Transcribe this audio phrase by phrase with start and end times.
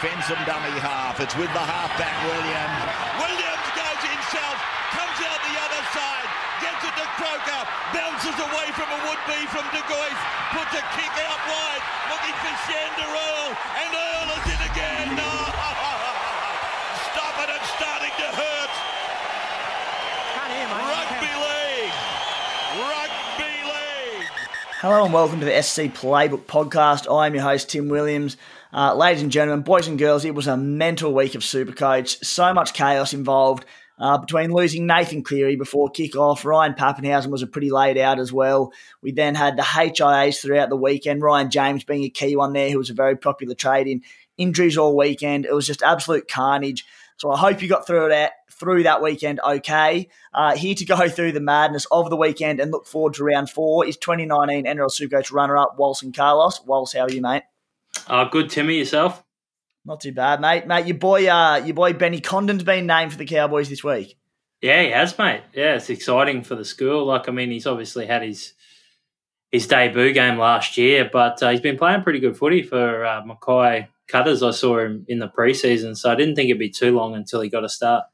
[0.00, 1.20] Fensom dummy half.
[1.20, 2.80] It's with the halfback Williams.
[3.20, 4.56] Williams goes himself,
[4.96, 6.28] comes out the other side,
[6.64, 10.20] gets it to Croker, bounces away from a would-be from De Gois,
[10.56, 15.06] puts a kick out wide, looking for Shander Earl, and Earl is in again.
[15.20, 15.28] No!
[17.12, 18.72] Stop it, it's starting to hurt.
[20.80, 21.96] Rugby league.
[22.88, 24.32] Rugby league.
[24.80, 27.04] Hello and welcome to the SC Playbook podcast.
[27.04, 28.38] I'm your host, Tim Williams.
[28.72, 32.24] Uh, ladies and gentlemen, boys and girls, it was a mental week of Supercoach.
[32.24, 33.64] So much chaos involved
[33.98, 36.44] uh, between losing Nathan Cleary before kick-off.
[36.44, 38.72] Ryan Papenhuyzen was a pretty laid out as well.
[39.02, 41.20] We then had the HIAs throughout the weekend.
[41.20, 44.02] Ryan James being a key one there, who was a very popular trade in
[44.38, 45.46] injuries all weekend.
[45.46, 46.86] It was just absolute carnage.
[47.16, 50.08] So I hope you got through that through that weekend okay.
[50.32, 53.50] Uh, here to go through the madness of the weekend and look forward to round
[53.50, 56.60] four is 2019 NRL Supercoach runner-up Walson Carlos.
[56.64, 57.42] Walsh, how are you, mate?
[58.06, 58.78] Uh, good, Timmy.
[58.78, 59.22] Yourself?
[59.84, 60.66] Not too bad, mate.
[60.66, 64.16] Mate, your boy, uh, your boy Benny Condon's been named for the Cowboys this week.
[64.60, 65.42] Yeah, he has, mate.
[65.54, 67.06] Yeah, it's exciting for the school.
[67.06, 68.52] Like, I mean, he's obviously had his
[69.50, 73.24] his debut game last year, but uh, he's been playing pretty good footy for uh,
[73.24, 74.42] Mackay Cutters.
[74.42, 77.40] I saw him in the preseason, so I didn't think it'd be too long until
[77.40, 78.04] he got a start.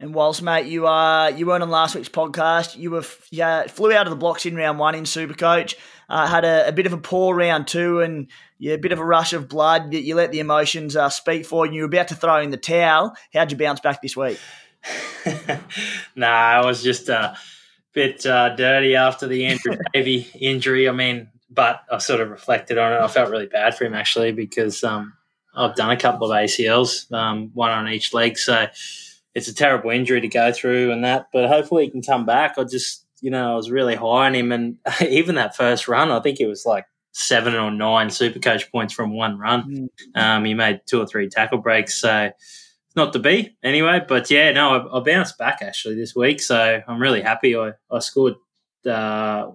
[0.00, 3.92] And whilst, mate, you uh, you weren't on last week's podcast, you were yeah, flew
[3.92, 5.76] out of the blocks in round one in Supercoach,
[6.08, 8.28] uh, had a, a bit of a poor round two, and
[8.58, 9.92] yeah, a bit of a rush of blood.
[9.92, 11.74] You let the emotions uh, speak for you.
[11.74, 13.14] You were about to throw in the towel.
[13.32, 14.38] How'd you bounce back this week?
[16.16, 17.36] nah, I was just a
[17.92, 20.88] bit uh, dirty after the Andrew Davey injury.
[20.88, 23.00] I mean, but I sort of reflected on it.
[23.00, 25.14] I felt really bad for him actually because um,
[25.54, 28.66] I've done a couple of ACLs, um, one on each leg, so
[29.34, 31.28] it's a terrible injury to go through and that.
[31.32, 32.54] But hopefully he can come back.
[32.56, 36.10] I just, you know, I was really high on him, and even that first run,
[36.10, 39.88] I think it was like seven or nine super coach points from one run.
[40.14, 42.30] Um, he made two or three tackle breaks, so
[42.94, 44.02] not to be anyway.
[44.06, 47.56] But yeah, no, I, I bounced back actually this week, so I'm really happy.
[47.56, 48.34] I, I scored
[48.84, 49.50] uh,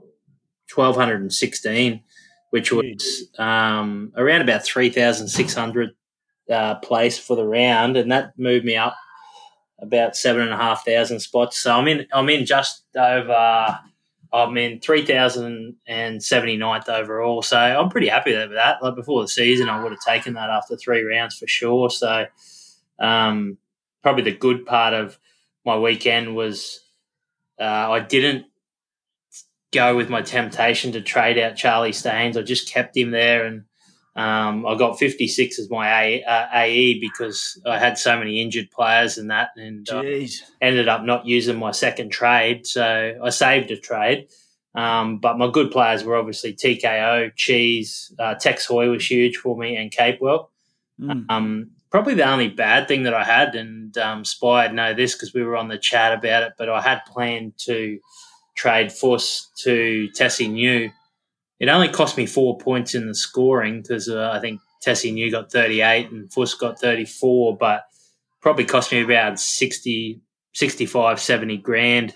[0.73, 2.01] 1216,
[2.50, 5.91] which was um, around about 3,600
[6.50, 8.95] uh, place for the round, and that moved me up
[9.79, 11.59] about seven and a half thousand spots.
[11.59, 13.79] So I'm in, I'm in just over.
[14.34, 17.42] I'm in 3,079th overall.
[17.42, 18.81] So I'm pretty happy with that.
[18.81, 21.90] Like before the season, I would have taken that after three rounds for sure.
[21.90, 22.28] So
[23.00, 23.58] um,
[24.03, 25.19] probably the good part of
[25.66, 26.80] my weekend was
[27.59, 28.46] uh, I didn't
[29.72, 32.38] go with my temptation to trade out Charlie Staines.
[32.38, 33.66] I just kept him there and
[34.16, 38.69] um, I got 56 as my A, uh, AE because I had so many injured
[38.69, 40.03] players and that, and uh,
[40.59, 42.67] ended up not using my second trade.
[42.67, 44.27] So I saved a trade.
[44.73, 49.57] Um, but my good players were obviously TKO, Cheese, uh, Tex Hoy was huge for
[49.57, 50.47] me, and Capewell.
[51.00, 51.25] Mm.
[51.29, 55.33] Um, probably the only bad thing that I had, and um, Spy know this because
[55.33, 58.00] we were on the chat about it, but I had planned to
[58.55, 60.91] trade Force to Tesi Niu.
[61.61, 65.30] It only cost me four points in the scoring because uh, I think Tesi Niu
[65.30, 67.83] got 38 and Fuss got 34, but
[68.41, 70.19] probably cost me about 60,
[70.53, 72.15] 65, 70 grand.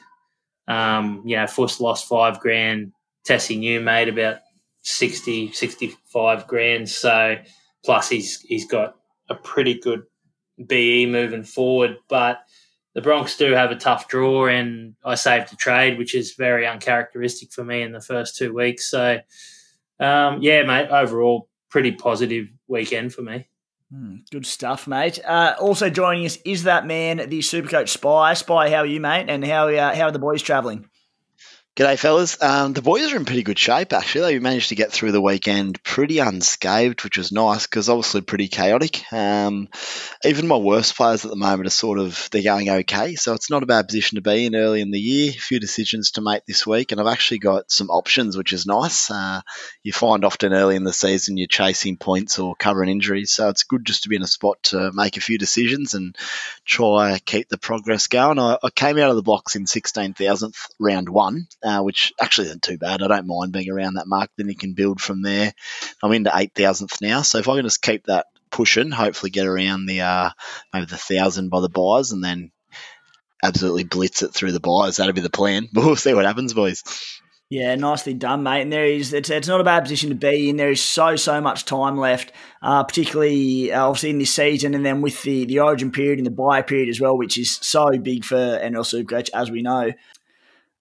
[0.68, 2.94] Um, you know, Fuss lost five grand.
[3.30, 4.38] Tesi Niu made about
[4.82, 6.90] 60, 65 grand.
[6.90, 7.36] So
[7.86, 8.96] plus he's he's got
[9.30, 10.06] a pretty good
[10.66, 11.98] BE moving forward.
[12.10, 12.40] But
[12.96, 16.66] the Bronx do have a tough draw, and I saved a trade, which is very
[16.66, 18.90] uncharacteristic for me in the first two weeks.
[18.90, 19.20] So,
[20.00, 23.48] um, yeah, mate, overall, pretty positive weekend for me.
[23.92, 25.20] Hmm, good stuff, mate.
[25.26, 28.34] Uh, also joining us is that man, the Supercoach Spy.
[28.34, 29.26] Spy, how are you, mate?
[29.28, 30.90] And how uh, how are the boys travelling?
[31.76, 32.42] G'day, fellas.
[32.42, 34.36] Um, the boys are in pretty good shape, actually.
[34.36, 38.48] They managed to get through the weekend pretty unscathed, which was nice because obviously pretty
[38.48, 39.04] chaotic.
[39.12, 39.68] Um,
[40.24, 43.50] even my worst players at the moment are sort of they're going okay, so it's
[43.50, 45.32] not a bad position to be in early in the year.
[45.32, 48.66] A few decisions to make this week, and I've actually got some options, which is
[48.66, 49.12] nice.
[49.12, 49.42] Uh,
[49.84, 53.64] you find often early in the season you're chasing points or covering injuries, so it's
[53.64, 56.16] good just to be in a spot to make a few decisions and
[56.64, 58.40] try keep the progress going.
[58.40, 62.62] I, I came out of the blocks in 16,000th round one uh, which actually isn't
[62.62, 63.02] too bad.
[63.02, 64.30] I don't mind being around that mark.
[64.38, 65.54] Then you can build from there.
[66.04, 67.24] I'm into 8,000th now.
[67.24, 70.30] So if I can just keep that pushing, hopefully get around the uh,
[70.74, 72.52] maybe the thousand by the buys and then
[73.44, 74.98] absolutely blitz it through the buys.
[74.98, 75.68] That'll be the plan.
[75.74, 76.84] But we'll see what happens, boys.
[77.50, 78.62] Yeah, nicely done, mate.
[78.62, 80.58] And there is it's, it's not a bad position to be in.
[80.58, 82.32] There is so so much time left,
[82.64, 86.26] uh, particularly uh, obviously in this season, and then with the the Origin period and
[86.26, 89.92] the buy period as well, which is so big for NRL Supercoach, as we know.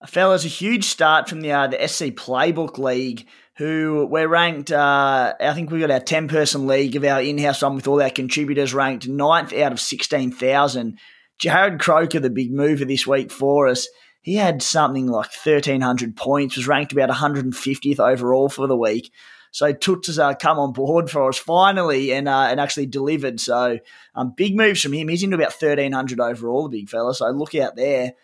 [0.07, 4.71] Fellas, a huge start from the uh, the SC Playbook League, who we're ranked.
[4.71, 7.89] Uh, I think we got our ten person league of our in house one with
[7.89, 10.99] all our contributors ranked ninth out of sixteen thousand.
[11.39, 13.89] Jared Croker, the big mover this week for us,
[14.21, 16.57] he had something like thirteen hundred points.
[16.57, 19.11] Was ranked about one hundred and fiftieth overall for the week.
[19.53, 23.41] So Toots has uh, come on board for us finally and uh, and actually delivered.
[23.41, 23.79] So
[24.15, 25.09] um, big moves from him.
[25.09, 27.15] He's into about thirteen hundred overall, the big fella.
[27.15, 28.15] So look out there,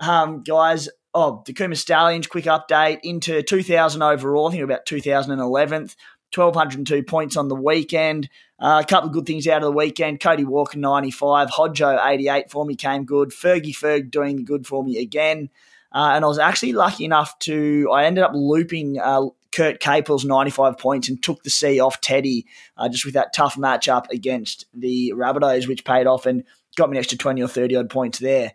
[0.00, 4.48] um, guys oh, the Kuma Stallions, quick update into 2000 overall.
[4.48, 5.96] I think about 2011th.
[6.32, 8.28] 1,202 points on the weekend.
[8.58, 10.20] Uh, a couple of good things out of the weekend.
[10.20, 11.48] Cody Walker, 95.
[11.48, 13.30] Hodjo, 88 for me, came good.
[13.30, 15.50] Fergie Ferg doing good for me again.
[15.92, 19.22] Uh, and I was actually lucky enough to, I ended up looping uh,
[19.52, 22.46] Kurt Capewell's 95 points and took the C off Teddy
[22.76, 26.44] uh, just with that tough matchup against the Rabbitohs, which paid off and
[26.76, 28.52] got me an extra 20 or 30 odd points there.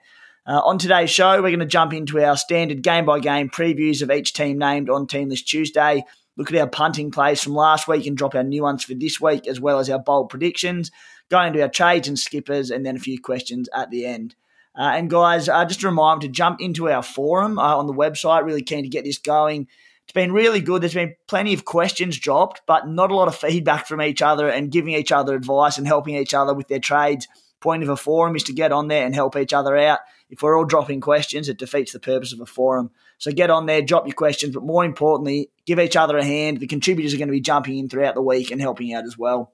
[0.48, 4.04] Uh, on today's show, we're going to jump into our standard game by game previews
[4.04, 6.04] of each team named on Team Tuesday.
[6.38, 9.20] Look at our punting plays from last week and drop our new ones for this
[9.20, 10.92] week, as well as our bold predictions.
[11.32, 14.36] Go into our trades and skippers, and then a few questions at the end.
[14.78, 17.94] Uh, and guys, uh, just a reminder to jump into our forum uh, on the
[17.94, 18.46] website.
[18.46, 19.68] Really keen to get this going.
[20.04, 20.84] It's been really good.
[20.84, 24.48] There's been plenty of questions dropped, but not a lot of feedback from each other
[24.48, 27.28] and giving each other advice and helping each other with their trades.
[27.62, 30.02] Point of a forum is to get on there and help each other out
[30.36, 32.92] if we're all dropping questions, it defeats the purpose of a forum.
[33.20, 36.60] So get on there, drop your questions, but more importantly, give each other a hand.
[36.60, 39.18] The contributors are going to be jumping in throughout the week and helping out as
[39.18, 39.54] well.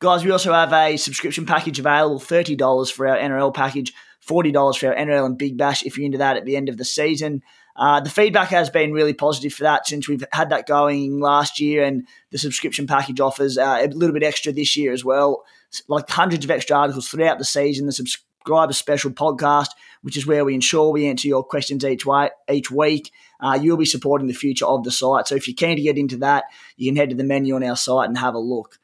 [0.00, 3.92] Guys, we also have a subscription package available $30 for our NRL package,
[4.28, 6.76] $40 for our NRL and Big Bash if you're into that at the end of
[6.76, 7.40] the season.
[7.76, 11.60] Uh, the feedback has been really positive for that since we've had that going last
[11.60, 15.44] year, and the subscription package offers uh, a little bit extra this year as well.
[15.88, 17.86] Like hundreds of extra articles throughout the season.
[17.86, 19.68] The subs- a special podcast,
[20.02, 23.12] which is where we ensure we answer your questions each way, each week.
[23.40, 25.28] Uh, you'll be supporting the future of the site.
[25.28, 26.44] So if you're keen to get into that,
[26.76, 28.78] you can head to the menu on our site and have a look.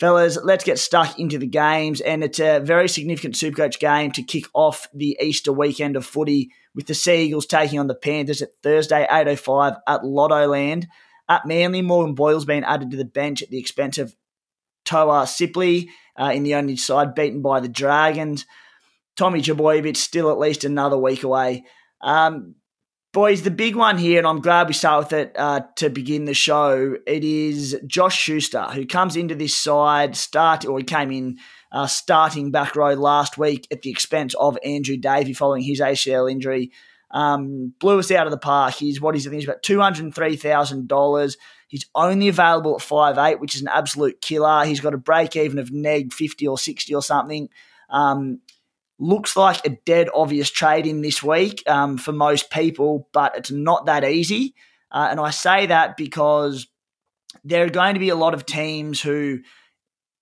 [0.00, 2.00] Fellas, let's get stuck into the games.
[2.00, 6.52] And it's a very significant Supercoach game to kick off the Easter weekend of footy
[6.74, 10.86] with the Sea Eagles taking on the Panthers at Thursday, 8.05 at Lottoland.
[11.28, 14.16] At Manly, Morgan Boyle's been added to the bench at the expense of
[14.84, 18.46] Toa Sipley uh, in the only side, beaten by the Dragons.
[19.16, 21.64] Tommy Trbojevic still at least another week away.
[22.00, 22.54] Um,
[23.12, 26.24] boys, the big one here, and I'm glad we start with it uh, to begin
[26.24, 26.96] the show.
[27.06, 31.38] It is Josh Schuster who comes into this side start, or he came in
[31.72, 36.30] uh, starting back row last week at the expense of Andrew Davey following his ACL
[36.30, 36.70] injury.
[37.12, 38.74] Um, blew us out of the park.
[38.74, 41.36] He's what he's I think he's about two hundred three thousand dollars.
[41.66, 44.64] He's only available at five eight, which is an absolute killer.
[44.64, 47.48] He's got a break even of neg fifty or sixty or something.
[47.88, 48.40] Um,
[49.00, 53.50] looks like a dead obvious trade in this week um, for most people, but it's
[53.50, 54.54] not that easy.
[54.92, 56.68] Uh, and I say that because
[57.42, 59.40] there are going to be a lot of teams who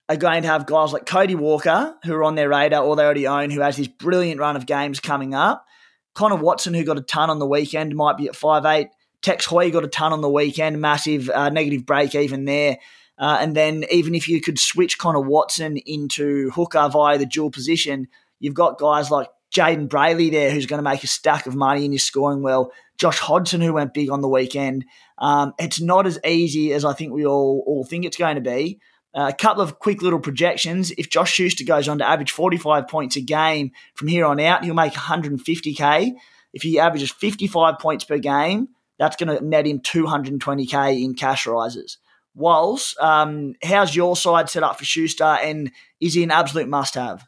[0.08, 3.04] are going to have guys like Cody Walker, who are on their radar or they
[3.04, 5.66] already own, who has this brilliant run of games coming up.
[6.14, 8.88] Connor Watson, who got a ton on the weekend, might be at five eight.
[9.22, 12.78] Tex Hoy got a ton on the weekend, massive uh, negative break even there.
[13.18, 17.50] Uh, and then even if you could switch Connor Watson into hooker via the dual
[17.50, 18.06] position,
[18.40, 21.84] You've got guys like Jayden Brailey there, who's going to make a stack of money
[21.84, 22.72] and is scoring well.
[22.98, 24.84] Josh Hodgson, who went big on the weekend.
[25.18, 28.40] Um, it's not as easy as I think we all, all think it's going to
[28.40, 28.80] be.
[29.14, 30.90] Uh, a couple of quick little projections.
[30.92, 34.64] If Josh Schuster goes on to average 45 points a game from here on out,
[34.64, 36.12] he'll make 150k.
[36.52, 38.68] If he averages 55 points per game,
[38.98, 41.98] that's going to net him 220k in cash rises.
[42.34, 47.26] Walls, um, how's your side set up for Schuster, and is he an absolute must-have?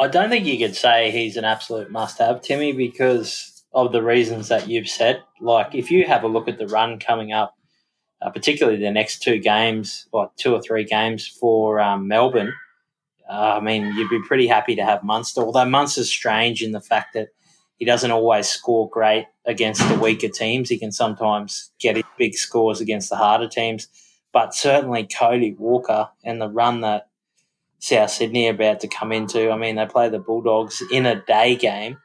[0.00, 4.02] I don't think you could say he's an absolute must have, Timmy, because of the
[4.02, 5.22] reasons that you've said.
[5.40, 7.54] Like if you have a look at the run coming up,
[8.20, 12.52] uh, particularly the next two games, or two or three games for um, Melbourne.
[13.28, 15.42] Uh, I mean, you'd be pretty happy to have Munster.
[15.42, 17.28] Although Munster's strange in the fact that
[17.78, 20.68] he doesn't always score great against the weaker teams.
[20.68, 23.88] He can sometimes get big scores against the harder teams.
[24.32, 27.08] But certainly Cody Walker and the run that
[27.78, 29.50] South Sydney about to come into.
[29.50, 31.98] I mean, they play the Bulldogs in a day game.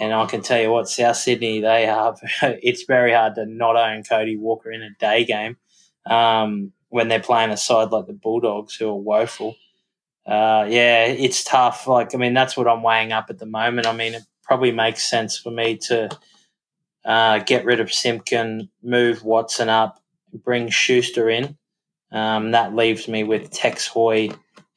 [0.00, 3.76] And I can tell you what, South Sydney, they are, it's very hard to not
[3.76, 5.56] own Cody Walker in a day game
[6.06, 9.56] um, when they're playing a side like the Bulldogs who are woeful.
[10.24, 11.86] Uh, yeah, it's tough.
[11.86, 13.86] Like, I mean, that's what I'm weighing up at the moment.
[13.86, 16.08] I mean, it probably makes sense for me to
[17.04, 20.00] uh, get rid of Simpkin, move Watson up,
[20.32, 21.58] bring Schuster in.
[22.12, 24.30] Um, that leaves me with Tex Hoy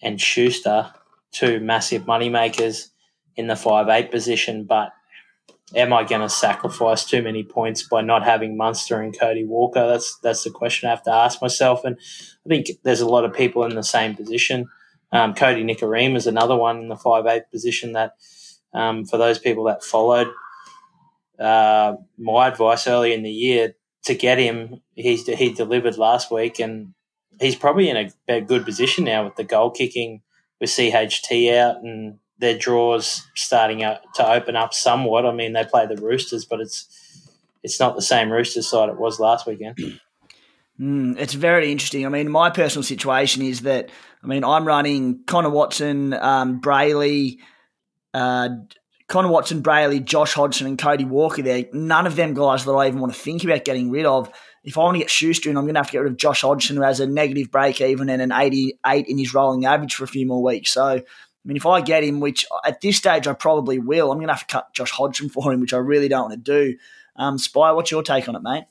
[0.05, 0.93] and Schuster,
[1.31, 2.91] two massive money makers
[3.35, 4.63] in the five eight position.
[4.63, 4.93] But
[5.75, 9.85] am I going to sacrifice too many points by not having Munster and Cody Walker?
[9.87, 11.83] That's that's the question I have to ask myself.
[11.83, 11.97] And
[12.45, 14.67] I think there's a lot of people in the same position.
[15.11, 18.15] Um, Kodi Nikorima is another one in the five eight position that,
[18.73, 20.27] um, for those people that followed
[21.39, 26.59] uh, my advice early in the year to get him, he's he delivered last week,
[26.59, 26.93] and
[27.39, 30.21] he's probably in a, a good position now with the goal kicking
[30.59, 35.25] with CHT out and their draws starting to open up somewhat.
[35.25, 36.87] I mean, they play the Roosters, but it's
[37.63, 39.77] it's not the same Roosters side it was last weekend.
[40.79, 42.05] Mm, it's very interesting.
[42.05, 43.89] I mean, my personal situation is that
[44.21, 47.37] I mean I'm running Connor Watson, um, Brailey,
[48.13, 48.49] uh,
[49.07, 51.41] Connor Watson, Brailey, Josh Hodgson, and Cody Walker.
[51.41, 54.29] There, none of them guys that I even want to think about getting rid of.
[54.65, 56.17] If I want to get Schuster in, I'm going to have to get rid of
[56.17, 59.93] Josh Hodgson, who has a negative break even and an 88 in his rolling average
[59.93, 60.71] for a few more weeks.
[60.71, 60.83] So
[61.45, 64.27] I mean, if I get him, which at this stage I probably will, I'm going
[64.27, 66.77] to have to cut Josh Hodgson for him, which I really don't want to do.
[67.15, 68.63] Um, Spy, what's your take on it, mate?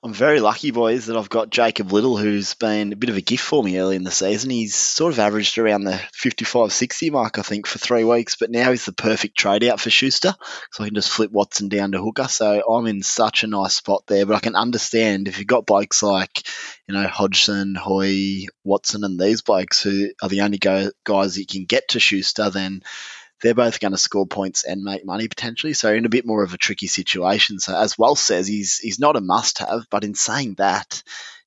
[0.00, 3.20] I'm very lucky, boys, that I've got Jacob Liddle, who's been a bit of a
[3.20, 4.48] gift for me early in the season.
[4.48, 8.48] He's sort of averaged around the 55 60 mark, I think, for three weeks, but
[8.48, 10.36] now he's the perfect trade out for Schuster.
[10.70, 12.28] So I can just flip Watson down to hooker.
[12.28, 15.66] So I'm in such a nice spot there, but I can understand if you've got
[15.66, 16.46] blokes like,
[16.86, 21.44] you know, Hodgson, Hoy, Watson, and these blokes who are the only go- guys you
[21.44, 22.82] can get to Schuster, then
[23.42, 25.72] they're both going to score points and make money potentially.
[25.72, 27.58] So in a bit more of a tricky situation.
[27.58, 31.02] So as Wells says, he's he's not a must-have, but in saying that,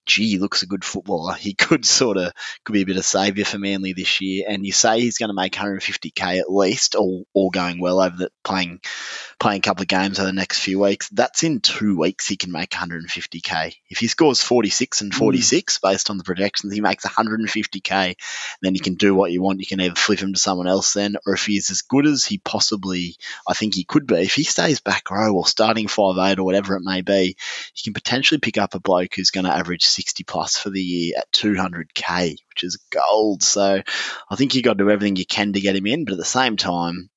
[0.06, 1.34] gee, looks a good footballer.
[1.34, 4.46] He could sort of could be a bit of saviour for Manly this year.
[4.48, 8.16] And you say he's going to make 150k at least, all all going well over
[8.16, 8.82] the playing
[9.42, 11.10] playing a couple of games over the next few weeks.
[11.10, 13.74] That's in two weeks he can make 150k.
[13.90, 15.82] If he scores 46 and 46 mm.
[15.82, 18.16] based on the projections, he makes 150k.
[18.62, 19.60] Then you can do what you want.
[19.60, 22.24] You can either flip him to someone else then, or if he's as good as
[22.24, 23.16] he possibly,
[23.48, 26.44] I think he could be, if he stays back row or starting five eight or
[26.44, 27.36] whatever it may be,
[27.76, 30.82] you can potentially pick up a bloke who's going to average 60 plus for the
[30.82, 33.44] year at 200k, which is gold.
[33.44, 33.82] So
[34.30, 36.18] I think you've got to do everything you can to get him in, but at
[36.18, 37.10] the same time,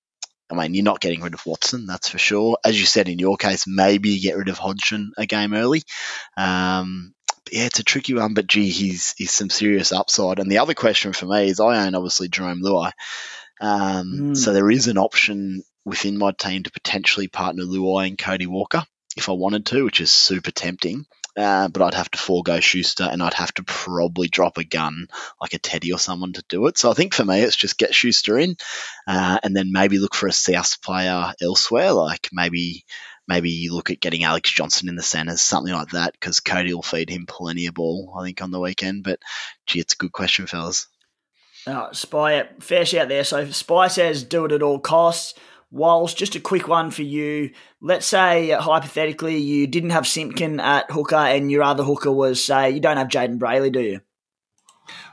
[0.50, 2.58] I mean, you're not getting rid of Watson, that's for sure.
[2.64, 5.82] As you said in your case, maybe you get rid of Hodgson a game early.
[6.36, 7.14] Um,
[7.50, 10.38] yeah, it's a tricky one, but gee, he's he's some serious upside.
[10.38, 12.92] And the other question for me is, I own obviously Jarome Luai,
[13.60, 14.36] um, mm.
[14.36, 18.84] so there is an option within my team to potentially partner Luai and Cody Walker
[19.16, 21.06] if I wanted to, which is super tempting.
[21.36, 25.08] Uh, but I'd have to forego Schuster and I'd have to probably drop a gun
[25.40, 26.78] like a Teddy or someone to do it.
[26.78, 28.56] So I think for me, it's just get Schuster in
[29.06, 32.84] uh, and then maybe look for a South player elsewhere, like maybe.
[33.26, 36.74] Maybe you look at getting Alex Johnson in the centres, something like that, because Cody
[36.74, 39.02] will feed him plenty of ball, I think, on the weekend.
[39.02, 39.18] But
[39.66, 40.88] gee, it's a good question, fellas.
[41.66, 43.24] Oh, Spy, fair shout there.
[43.24, 45.32] So Spy says do it at all costs.
[45.74, 47.50] Walsh, just a quick one for you.
[47.80, 52.42] Let's say, uh, hypothetically, you didn't have Simpkin at hooker and your other hooker was,
[52.42, 54.00] say, you don't have Jayden Brailey, do you?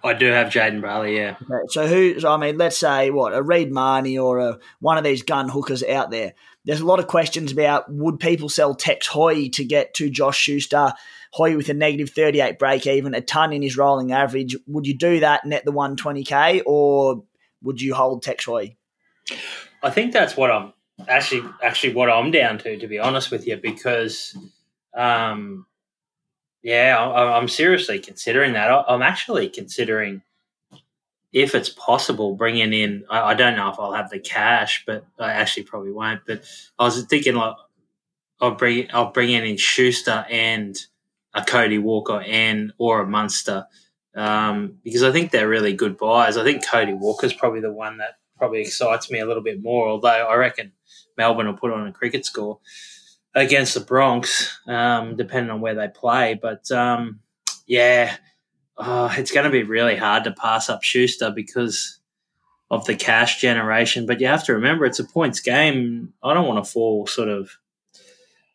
[0.04, 1.36] I do have Jayden Brailey, yeah.
[1.42, 5.04] Okay, so who, I mean, let's say, what, a Reed Mahoney or a, one of
[5.04, 6.36] these gun hookers out there.
[6.64, 10.38] There's a lot of questions about would people sell Tex Hoy to get to Josh
[10.38, 10.94] Schuster,
[11.34, 14.56] Hoy with a negative 38 break even, a ton in his rolling average.
[14.68, 17.24] Would you do that, net the 120k, or
[17.64, 18.76] would you hold Tex Hoy?
[19.84, 20.74] I think that's what I'm
[21.08, 24.38] actually actually what I'm down to, to be honest with you, because
[24.94, 25.66] um,
[26.64, 28.70] yeah, I, am seriously considering that.
[28.70, 30.22] I, am actually considering
[31.34, 33.06] if it's possible bringing in.
[33.10, 36.22] I, I, don't know if I'll have the cash, but I actually probably won't.
[36.28, 36.44] But
[36.78, 37.56] I was thinking like
[38.40, 40.78] I'll bring I'll bring in Schuster and
[41.34, 43.66] a Cody Walker and or a Munster.
[44.14, 46.36] Um, because I think they're really good buys.
[46.36, 49.88] I think Cody Walker's probably the one that probably excites me a little bit more.
[49.88, 50.72] Although I reckon
[51.16, 52.58] Melbourne will put on a cricket score
[53.36, 56.40] against the Bronx, um, depending on where they play.
[56.42, 57.20] But um,
[57.68, 58.16] yeah,
[58.80, 62.00] uh, it's going to be really hard to pass up Schuster because
[62.72, 64.08] of the cash generation.
[64.08, 66.12] But you have to remember it's a points game.
[66.24, 67.52] I don't want to fall sort of,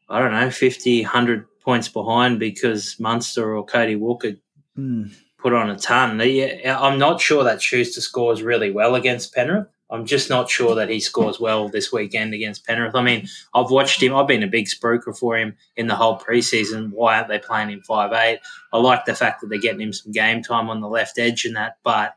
[0.09, 4.33] I don't know, 50, 100 points behind because Munster or Cody Walker
[4.77, 5.15] mm.
[5.39, 6.21] put on a ton.
[6.21, 9.69] I'm not sure that Schuster scores really well against Penrith.
[9.89, 12.97] I'm just not sure that he scores well this weekend against Penrith.
[12.97, 14.15] I mean, I've watched him.
[14.15, 16.91] I've been a big spruiker for him in the whole preseason.
[16.91, 18.41] Why aren't they playing him five eight?
[18.73, 21.45] I like the fact that they're getting him some game time on the left edge
[21.45, 21.79] and that.
[21.85, 22.17] But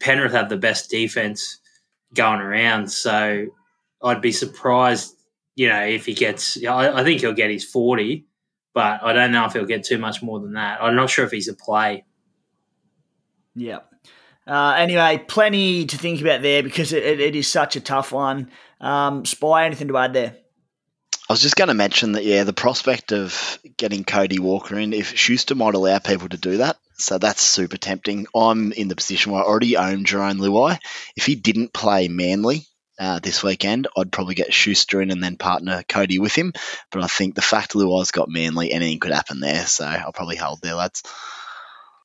[0.00, 1.58] Penrith have the best defense
[2.12, 3.46] going around, so
[4.02, 5.14] I'd be surprised,
[5.54, 6.62] you know, if he gets.
[6.64, 8.26] I, I think he'll get his forty,
[8.74, 10.82] but I don't know if he'll get too much more than that.
[10.82, 12.04] I'm not sure if he's a play.
[13.54, 13.80] Yeah.
[14.46, 18.12] Uh, anyway, plenty to think about there because it, it, it is such a tough
[18.12, 18.50] one.
[18.80, 20.36] Um, Spy, anything to add there?
[21.28, 24.92] I was just going to mention that, yeah, the prospect of getting Cody Walker in,
[24.92, 28.26] if Schuster might allow people to do that, so that's super tempting.
[28.34, 30.78] I'm in the position where I already own Jarome Luai.
[31.14, 32.66] If he didn't play Manly
[32.98, 36.52] uh, this weekend, I'd probably get Schuster in and then partner Cody with him.
[36.90, 40.34] But I think the fact Luai's got Manly, anything could happen there, so I'll probably
[40.34, 41.04] hold there, lads.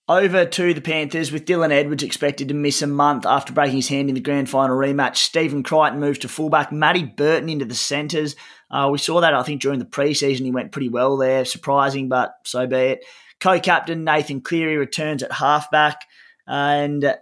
[0.07, 3.87] Over to the Panthers with Dylan Edwards expected to miss a month after breaking his
[3.87, 5.15] hand in the grand final rematch.
[5.15, 6.71] Stephen Crichton moves to fullback.
[6.71, 8.35] Matty Burton into the centres.
[8.69, 10.41] Uh, we saw that, I think, during the preseason.
[10.41, 11.43] He went pretty well there.
[11.43, 13.05] Surprising, but so be it.
[13.39, 16.01] Co captain Nathan Cleary returns at halfback.
[16.45, 17.15] And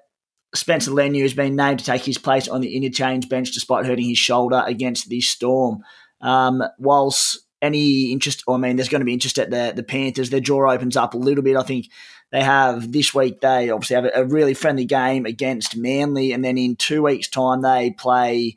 [0.54, 4.10] Spencer Leniu has been named to take his place on the interchange bench despite hurting
[4.10, 5.84] his shoulder against the Storm.
[6.20, 10.30] Um, whilst any interest, I mean, there's going to be interest at the, the Panthers.
[10.30, 11.56] Their jaw opens up a little bit.
[11.56, 11.88] I think
[12.34, 16.58] they have this week, they obviously have a, really friendly game against Manly, and then
[16.58, 18.56] in two weeks' time, they play.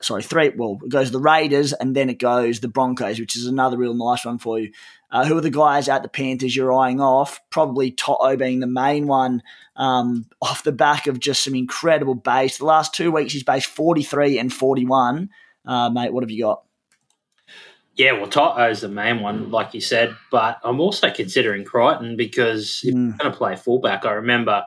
[0.00, 0.48] Sorry, three.
[0.48, 3.94] Well, it goes the Raiders, and then it goes the Broncos, which is another real
[3.94, 4.72] nice one for you.
[5.08, 7.38] Uh, who are the guys at the Panthers you're eyeing off?
[7.50, 9.44] Probably To'o being the main one,
[9.76, 12.58] um, off the back of just some incredible base.
[12.58, 15.30] The last two weeks, he's based 43 and 41.
[15.64, 16.64] Uh, mate, what have you got?
[17.94, 22.80] Yeah, well, To'o's the main one, like you said, but I'm also considering Crichton because
[22.84, 23.10] if mm.
[23.10, 24.64] he's going to play fullback, I remember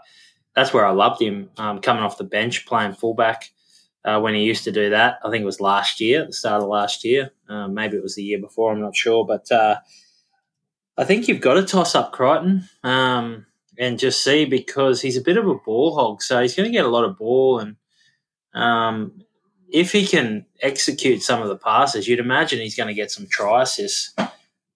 [0.55, 3.49] that's where I loved him um, coming off the bench playing fullback
[4.05, 5.19] uh, when he used to do that.
[5.23, 7.31] I think it was last year, at the start of last year.
[7.49, 9.25] Uh, maybe it was the year before, I'm not sure.
[9.25, 9.77] But uh,
[10.97, 15.21] I think you've got to toss up Crichton um, and just see because he's a
[15.21, 16.21] bit of a ball hog.
[16.21, 17.75] So he's going to get a lot of ball and
[18.53, 19.24] um,
[19.75, 23.27] if he can execute some of the passes, you'd imagine he's going to get some
[23.27, 24.15] try assists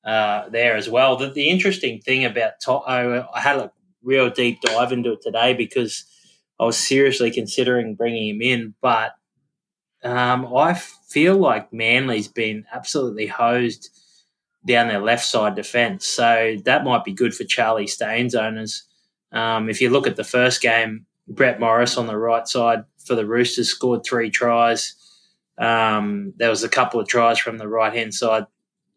[0.03, 1.15] uh, there as well.
[1.15, 3.71] The, the interesting thing about To'o, I had a
[4.03, 6.03] real deep dive into it today because
[6.59, 9.13] I was seriously considering bringing him in, but
[10.03, 13.89] um, I feel like Manly's been absolutely hosed
[14.67, 16.05] down their left side defence.
[16.05, 18.83] So that might be good for Charlie Staines owners.
[19.31, 23.15] Um, if you look at the first game, Brett Morris on the right side for
[23.15, 24.93] the Roosters scored three tries.
[25.57, 28.45] Um, there was a couple of tries from the right hand side.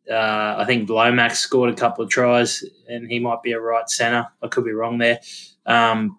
[0.08, 3.88] Uh, I think Lomax scored a couple of tries, and he might be a right
[3.88, 4.28] centre.
[4.42, 5.20] I could be wrong there.
[5.64, 6.18] Um,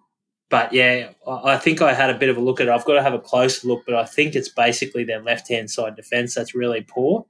[0.50, 2.70] but yeah, I think I had a bit of a look at it.
[2.70, 5.70] I've got to have a closer look, but I think it's basically their left hand
[5.70, 7.26] side defence that's really poor.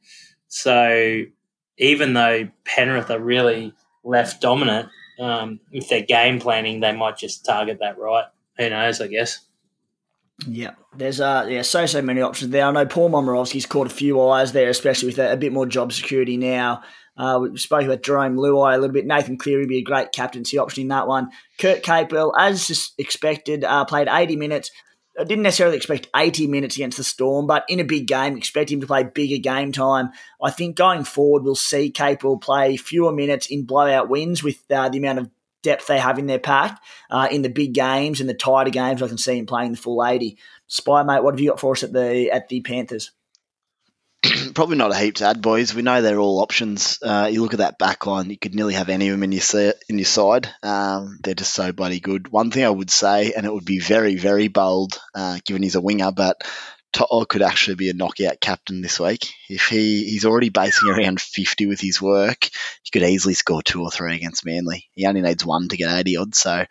[0.48, 1.24] So
[1.76, 4.88] even though Penrith are really left dominant,
[5.20, 8.24] um, if they're game planning, they might just target that right.
[8.56, 9.02] Who knows?
[9.02, 9.40] I guess.
[10.46, 12.64] Yeah, there's uh yeah so so many options there.
[12.64, 15.66] I know Paul Momirovski's caught a few eyes there, especially with a, a bit more
[15.66, 16.82] job security now.
[17.16, 19.06] Uh, we spoke about Jerome Luai a little bit.
[19.06, 21.30] Nathan Cleary would be a great captaincy option in that one.
[21.60, 24.72] Kurt Capewell, as expected, uh, played 80 minutes.
[25.18, 28.72] I didn't necessarily expect 80 minutes against the Storm, but in a big game, expect
[28.72, 30.10] him to play bigger game time.
[30.42, 34.88] I think going forward, we'll see Capewell play fewer minutes in blowout wins with uh,
[34.88, 35.30] the amount of
[35.64, 39.02] depth they have in their pack uh, in the big games and the tighter games.
[39.02, 40.38] I can see him playing the full eighty.
[40.68, 43.10] Spy mate, what have you got for us at the at the Panthers?
[44.54, 45.74] Probably not a heap to add, boys.
[45.74, 46.98] We know they're all options.
[47.02, 49.32] Uh, you look at that back line, you could nearly have any of them in
[49.32, 50.48] your in your side.
[50.62, 52.28] Um, they're just so bloody good.
[52.28, 55.74] One thing I would say, and it would be very, very bold, uh, given he's
[55.74, 56.42] a winger, but
[56.94, 59.28] To'o could actually be a knockout captain this week.
[59.50, 62.48] If he, he's already basing around 50 with his work,
[62.84, 64.86] he could easily score two or three against Manly.
[64.94, 66.64] He only needs one to get 80 odds, so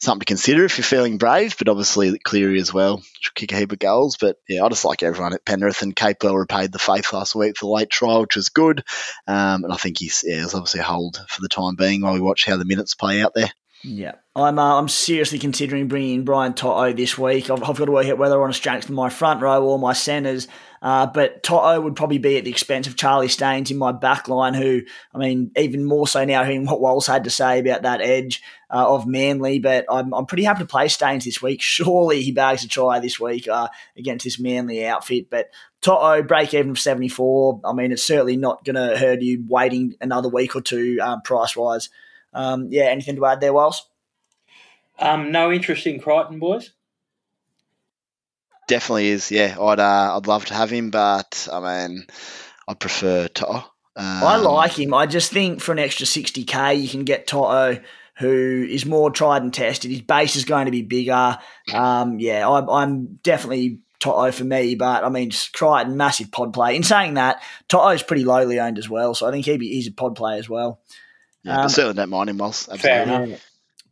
[0.00, 3.02] something to consider if you're feeling brave, but obviously Cleary as well.
[3.20, 4.18] Should kick a heap of goals.
[4.20, 7.56] But yeah, I just like everyone at Penrith and Capewell repaid the faith last week
[7.56, 8.84] for the late trial, which was good.
[9.26, 12.14] Um, and I think he's yeah, he's obviously a hold for the time being while
[12.14, 13.50] we watch how the minutes play out there.
[13.86, 14.58] Yeah, I'm.
[14.58, 17.50] Uh, I'm seriously considering bringing in Brian To'o this week.
[17.50, 19.78] I've, I've got to work out whether I want to strengthen my front row or
[19.78, 20.48] my centres.
[20.80, 24.26] Uh, but To'o would probably be at the expense of Charlie Staines in my back
[24.26, 24.80] line, who,
[25.14, 28.42] I mean, even more so now hearing what Walls had to say about that edge
[28.70, 29.58] uh, of Manly.
[29.58, 31.60] But I'm, I'm pretty happy to play Staines this week.
[31.60, 33.68] Surely he bags a try this week uh,
[33.98, 35.28] against this Manly outfit.
[35.28, 35.50] But
[35.82, 37.60] To'o, break even of 74.
[37.66, 41.20] I mean, it's certainly not going to hurt you waiting another week or two um,
[41.20, 41.90] price wise.
[42.34, 43.88] Um, yeah, anything to add there, Wells?
[44.98, 46.70] Um, no interest in Crichton, boys.
[48.68, 49.30] Definitely is.
[49.30, 52.06] Yeah, I'd uh, I'd love to have him, but I mean,
[52.66, 53.56] I prefer To'o.
[53.56, 53.64] Um,
[53.96, 54.94] I like him.
[54.94, 57.78] I just think for an extra 60k, you can get To'o,
[58.16, 59.90] who is more tried and tested.
[59.90, 61.38] His base is going to be bigger.
[61.72, 66.74] Um, yeah, I'm, I'm definitely To'o for me, but I mean, Crichton, massive pod play.
[66.74, 69.92] In saying that, To'o's pretty lowly owned as well, so I think he he's a
[69.92, 70.80] pod play as well.
[71.44, 72.66] Yeah, um, certainly don't mind him, Wells.
[72.78, 73.40] Fair enough.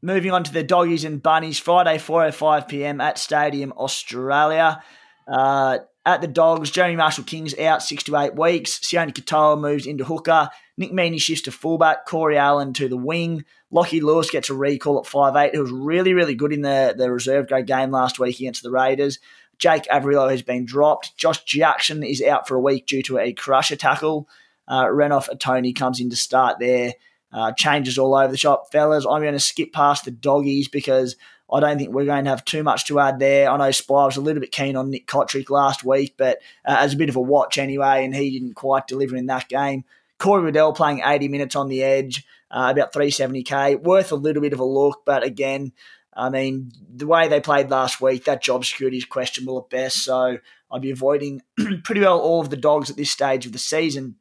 [0.01, 3.01] Moving on to the doggies and bunnies, Friday, 4.05 p.m.
[3.01, 4.83] at Stadium, Australia.
[5.29, 8.81] Uh, at the Dogs, Jeremy Marshall King's out six to eight weeks.
[8.81, 10.51] Sione Katoa moves into hooker.
[10.77, 12.07] Nick Meaney shifts to fullback.
[12.07, 13.45] Corey Allen to the wing.
[13.71, 15.55] Lockie Lewis gets a recall at five eight.
[15.55, 18.71] He was really, really good in the, the reserve grade game last week against the
[18.71, 19.21] Raiders.
[19.59, 21.17] Jake Averillo has been dropped.
[21.17, 24.29] Josh Jackson is out for a week due to a crusher tackle.
[24.67, 26.95] Uh, Renouf Tony comes in to start there.
[27.33, 28.71] Uh, changes all over the shop.
[28.71, 31.17] Fellas, I'm going to skip past the doggies because
[31.51, 33.51] I don't think we're going to have too much to add there.
[33.51, 36.77] I know Spy was a little bit keen on Nick Cotric last week, but uh,
[36.79, 39.85] as a bit of a watch anyway, and he didn't quite deliver in that game.
[40.19, 44.53] Corey Waddell playing 80 minutes on the edge, uh, about 370k, worth a little bit
[44.53, 45.73] of a look, but again,
[46.15, 50.05] I mean, the way they played last week, that job security is questionable at best.
[50.05, 50.39] So
[50.71, 51.43] I'd be avoiding
[51.85, 54.17] pretty well all of the dogs at this stage of the season.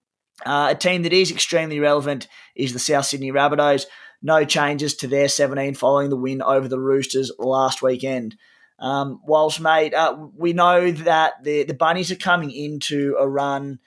[0.45, 3.85] Uh, a team that is extremely relevant is the South Sydney Rabbitohs.
[4.21, 8.35] No changes to their 17 following the win over the Roosters last weekend.
[8.79, 13.79] Um, whilst, mate, uh, we know that the, the Bunnies are coming into a run,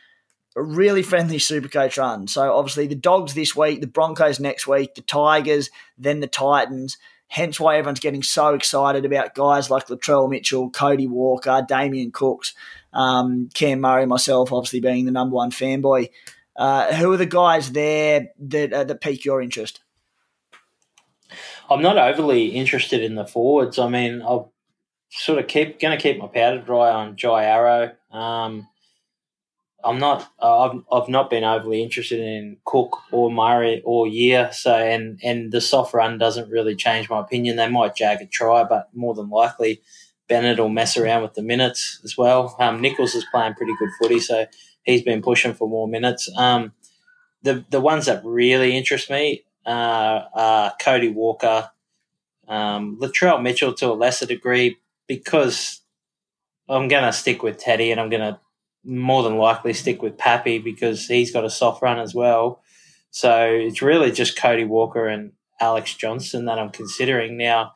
[0.57, 2.29] a really friendly Supercoach run.
[2.29, 6.97] So, obviously, the Dogs this week, the Broncos next week, the Tigers, then the Titans.
[7.27, 12.55] Hence why everyone's getting so excited about guys like Latrell Mitchell, Cody Walker, Damien Cooks,
[12.93, 16.11] um, Cam Murray, myself, obviously being the number one fanboy.
[16.57, 19.81] Uh, who are the guys there that uh, that pique your interest?
[21.71, 23.79] I'm not overly interested in the forwards.
[23.79, 24.53] I mean, I'll
[25.11, 27.93] sort of keep going to keep my powder dry on Jai Arrow.
[28.11, 28.69] Um,
[29.85, 30.29] I'm not.
[30.41, 34.51] Uh, I've, I've not been overly interested in Cook or Murray all year.
[34.53, 37.57] So and and the soft run doesn't really change my opinion.
[37.57, 39.83] They might jag a try, but more than likely
[40.29, 42.57] Bennett will mess around with the minutes as well.
[42.59, 44.47] Um, Nichols is playing pretty good footy, so
[44.85, 46.31] he's been pushing for more minutes.
[46.37, 46.73] Um,
[47.43, 51.71] the the ones that really interest me uh, are Cody Walker,
[52.49, 55.81] um, Latrell Mitchell to a lesser degree because
[56.69, 58.41] I'm going to stick with Teddy and I'm going to
[58.85, 62.63] more than likely stick with Pappy because he's got a soft run as well.
[63.11, 67.73] So it's really just Cody Walker and Alex Johnson that I'm considering now.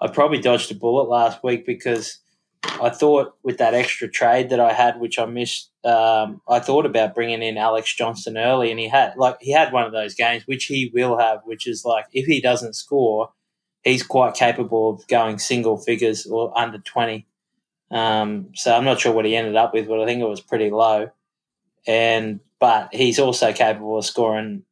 [0.00, 2.18] I probably dodged a bullet last week because
[2.64, 6.86] I thought with that extra trade that I had, which I missed, um, I thought
[6.86, 10.14] about bringing in Alex Johnson early, and he had like he had one of those
[10.14, 13.30] games, which he will have, which is like if he doesn't score,
[13.82, 17.26] he's quite capable of going single figures or under twenty.
[17.90, 20.40] Um, so I'm not sure what he ended up with, but I think it was
[20.40, 21.10] pretty low.
[21.86, 24.64] And but he's also capable of scoring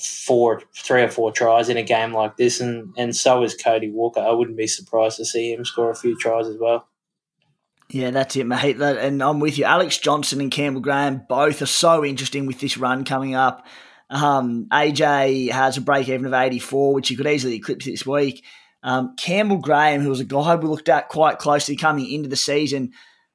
[0.00, 3.90] four, three or four tries in a game like this, and and so is Cody
[3.90, 4.20] Walker.
[4.20, 6.86] I wouldn't be surprised to see him score a few tries as well.
[7.92, 8.80] Yeah, that's it, mate.
[8.80, 9.66] And I'm with you.
[9.66, 13.66] Alex Johnson and Campbell Graham both are so interesting with this run coming up.
[14.08, 18.46] Um, AJ has a break even of 84, which he could easily eclipse this week.
[18.82, 22.36] Um, Campbell Graham, who was a guy we looked at quite closely coming into the
[22.36, 22.92] season,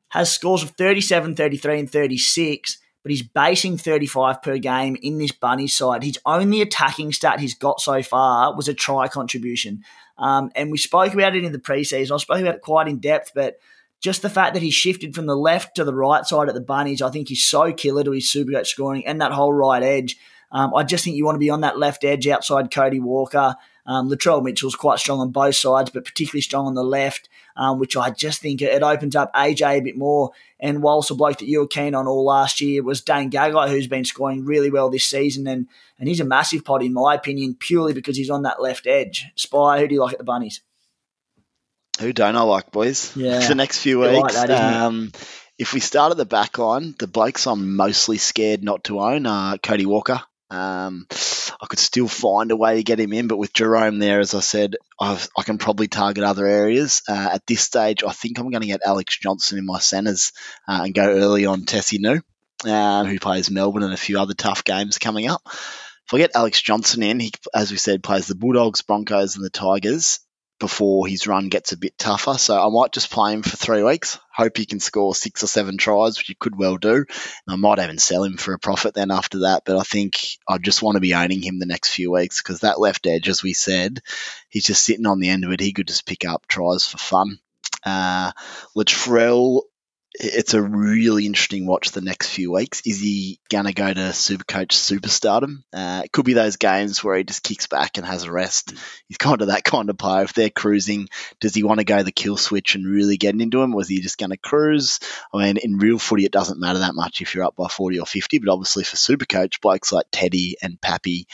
[0.10, 5.32] has scores of 37, 33, and 36, but he's basing 35 per game in this
[5.32, 6.04] Bunny side.
[6.04, 9.84] His only attacking stat he's got so far was a try contribution.
[10.17, 12.12] Um, and we spoke about it in the preseason.
[12.12, 13.58] I spoke about it quite in depth, but–
[14.01, 16.62] just the fact that he shifted from the left to the right side at the
[16.62, 20.17] Bunnies, I think he's so killer to his Supercoach scoring and that whole right edge.
[20.51, 23.55] Um, I just think you want to be on that left edge outside Cody Walker.
[23.86, 27.79] Um, Latrell Mitchell's quite strong on both sides, but particularly strong on the left, um,
[27.79, 30.31] which I just think it opens up AJ a bit more.
[30.60, 33.69] And whilst a bloke that you were keen on all last year was Dane Gagai,
[33.69, 35.67] who's been scoring really well this season, and
[35.99, 39.25] and he's a massive pot in my opinion, purely because he's on that left edge.
[39.36, 40.62] Spy, who do you like at the Bunnies?
[41.99, 43.15] Who don't I like, boys?
[43.17, 43.41] Yeah.
[43.41, 44.36] For the next few weeks.
[44.36, 45.12] Like that, um,
[45.57, 49.25] if we start at the back line, the blokes I'm mostly scared not to own
[49.25, 50.21] are Cody Walker.
[50.49, 51.07] Um,
[51.62, 54.33] I could still find a way to get him in, but with Jerome there, as
[54.33, 57.01] I said, I've, i can probably target other areas.
[57.07, 60.31] Uh, at this stage, I think I'm going to get Alex Johnson in my centres
[60.67, 62.21] uh, and go early on Tesi Niu,
[62.63, 65.41] uh, who plays Melbourne and a few other tough games coming up.
[65.45, 69.43] If I get Alex Johnson in, he, as we said, plays the Bulldogs, Broncos, and
[69.43, 70.19] the Tigers
[70.60, 72.38] before his run gets a bit tougher.
[72.38, 74.20] So I might just play him for three weeks.
[74.34, 77.06] Hope he can score six or seven tries, which he could well do.
[77.48, 79.63] I might even sell him for a profit then after that.
[79.65, 80.15] But I think
[80.48, 83.30] I just want to be owning him the next few weeks because that left edge,
[83.30, 84.00] as we said,
[84.50, 85.60] he's just sitting on the end of it.
[85.60, 87.39] He could just pick up tries for fun.
[87.84, 88.32] Uh,
[88.76, 89.62] Latrell
[90.19, 92.82] it's a really interesting watch the next few weeks.
[92.86, 95.63] Is he going to go to Supercoach superstardom?
[95.71, 98.73] Uh, it could be those games where he just kicks back and has a rest.
[99.08, 100.23] He's kind of that kind of player.
[100.23, 101.08] If they're cruising,
[101.39, 103.73] does he want to go the kill switch and really get into him?
[103.73, 104.99] Was he just going to cruise?
[105.34, 107.99] I mean, in real footy, it doesn't matter that much if you're up by 40
[107.99, 111.27] or 50, but obviously for Supercoach, blokes like Teddy and Pappy,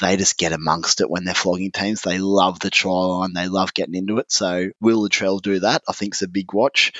[0.00, 2.02] they just get amongst it when they're flogging teams.
[2.02, 3.32] They love the try line.
[3.32, 4.30] They love getting into it.
[4.30, 5.82] So will Latrell do that?
[5.88, 6.92] I think it's a big watch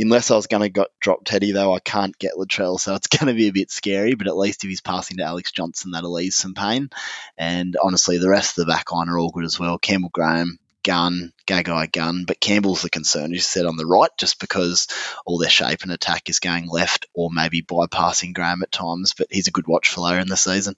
[0.00, 3.28] unless I was going to drop Teddy, though, I can't get Latrell, so it's going
[3.28, 4.14] to be a bit scary.
[4.14, 6.90] But at least if he's passing to Alex Johnson, that'll ease some pain.
[7.36, 9.78] And honestly, the rest of the back line are all good as well.
[9.78, 14.10] Campbell Graham, Gun, Gagai Gun, but Campbell's the concern, as you said, on the right,
[14.18, 14.88] just because
[15.26, 19.14] all their shape and attack is going left or maybe bypassing Graham at times.
[19.16, 20.76] But he's a good watch for later in the season.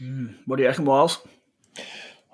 [0.00, 0.34] Mm.
[0.46, 1.20] What do you reckon, Wiles?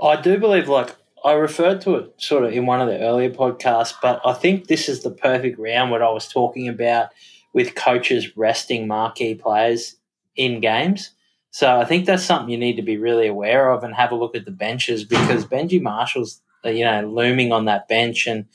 [0.00, 3.30] I do believe, like, I referred to it sort of in one of the earlier
[3.30, 7.10] podcasts, but I think this is the perfect round what I was talking about
[7.52, 9.96] with coaches resting marquee players
[10.34, 11.10] in games.
[11.50, 14.16] So I think that's something you need to be really aware of and have a
[14.16, 18.46] look at the benches because Benji Marshall's you know looming on that bench, and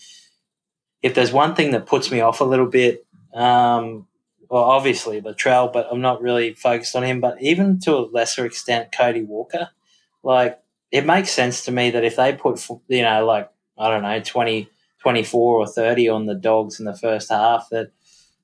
[1.03, 4.06] if there's one thing that puts me off a little bit, um,
[4.49, 7.21] well, obviously Latrell, but I'm not really focused on him.
[7.21, 9.69] But even to a lesser extent, Cody Walker,
[10.23, 10.59] like
[10.91, 14.19] it makes sense to me that if they put, you know, like, I don't know,
[14.19, 17.91] 20, 24 or 30 on the dogs in the first half, that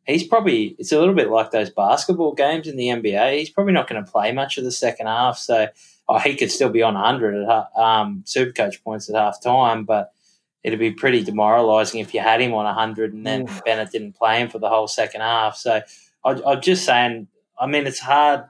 [0.06, 3.40] he's probably, it's a little bit like those basketball games in the NBA.
[3.40, 5.38] He's probably not going to play much of the second half.
[5.38, 5.68] So
[6.10, 8.24] oh, he could still be on 100 at um,
[8.84, 10.12] points at half time, but
[10.64, 13.64] it'd be pretty demoralising if you had him on 100 and then Oof.
[13.66, 15.58] Bennett didn't play him for the whole second half.
[15.58, 15.82] So
[16.24, 17.28] I, I'm just saying,
[17.60, 18.46] I mean, it's hard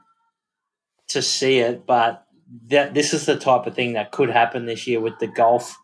[1.09, 2.25] to see it, but
[2.67, 5.75] that this is the type of thing that could happen this year with the golf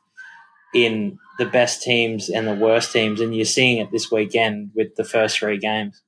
[0.74, 4.96] in the best teams and the worst teams, and you're seeing it this weekend with
[4.96, 6.04] the first three games.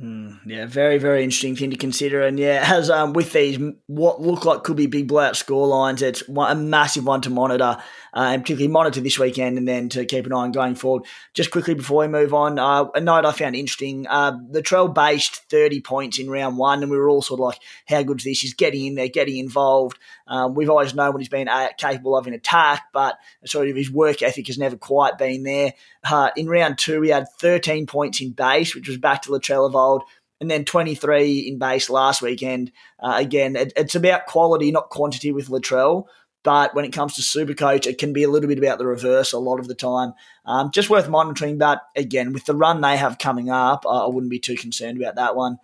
[0.00, 2.22] Mm, yeah, very, very interesting thing to consider.
[2.22, 6.00] And yeah, as um, with these, what look like could be big blowout score lines,
[6.00, 7.76] it's one, a massive one to monitor
[8.14, 11.04] uh, and particularly monitor this weekend and then to keep an eye on going forward.
[11.34, 14.06] Just quickly before we move on, uh, a note I found interesting.
[14.06, 17.58] Uh, Latrell based 30 points in round one, and we were all sort of like,
[17.86, 18.40] how good is this?
[18.40, 19.98] He's getting in there, getting involved.
[20.26, 23.76] Um, we've always known what he's been uh, capable of in attack, but sort of
[23.76, 25.74] his work ethic has never quite been there.
[26.04, 29.66] Uh, in round two, we had 13 points in base, which was back to Latrell
[29.66, 30.02] of old
[30.40, 32.72] and then 23 in base last weekend.
[32.98, 36.06] Uh, again, it, it's about quality, not quantity with Latrell.
[36.42, 39.32] But when it comes to Supercoach, it can be a little bit about the reverse
[39.32, 40.14] a lot of the time.
[40.46, 41.58] Um, just worth monitoring.
[41.58, 45.16] But again, with the run they have coming up, I wouldn't be too concerned about
[45.16, 45.58] that one.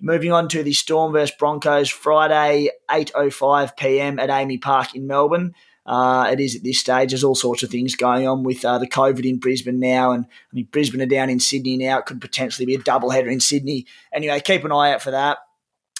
[0.00, 4.18] Moving on to the Storm versus Broncos, Friday, 8.05 p.m.
[4.18, 5.54] at AAMI Park in Melbourne.
[5.84, 7.10] Uh, it is at this stage.
[7.10, 10.24] There's all sorts of things going on with uh, the COVID in Brisbane now, and
[10.24, 11.98] I mean Brisbane are down in Sydney now.
[11.98, 13.86] It could potentially be a double header in Sydney.
[14.12, 15.38] Anyway, keep an eye out for that.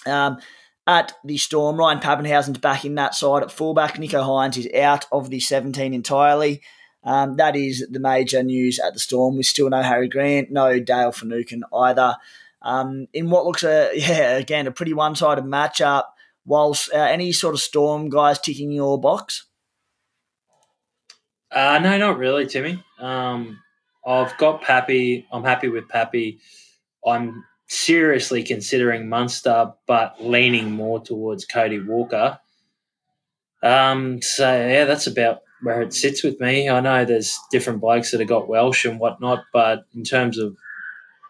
[0.05, 0.37] Um,
[0.87, 1.77] at the Storm.
[1.77, 3.95] Ryan Papenhuyzen's back in that side at fullback.
[3.95, 6.61] Nicho Hynes is out of the 17 entirely.
[7.03, 9.35] Um, that is the major news at the Storm.
[9.37, 12.15] We still no Harry Grant, no Dale Finucane either.
[12.61, 16.05] Um, in what looks a yeah again a pretty one-sided matchup.
[16.45, 19.45] Whilst uh, any sort of Storm guys ticking your box?
[21.51, 22.83] Uh, no, not really, Timmy.
[22.99, 23.59] Um,
[24.05, 25.25] I've got Pappy.
[25.31, 26.39] I'm happy with Pappy.
[27.05, 32.39] I'm seriously considering Munster, but leaning more towards Cody Walker.
[33.61, 36.69] Um, so yeah, that's about where it sits with me.
[36.69, 40.57] I know there's different blokes that have got Welch and whatnot, but in terms of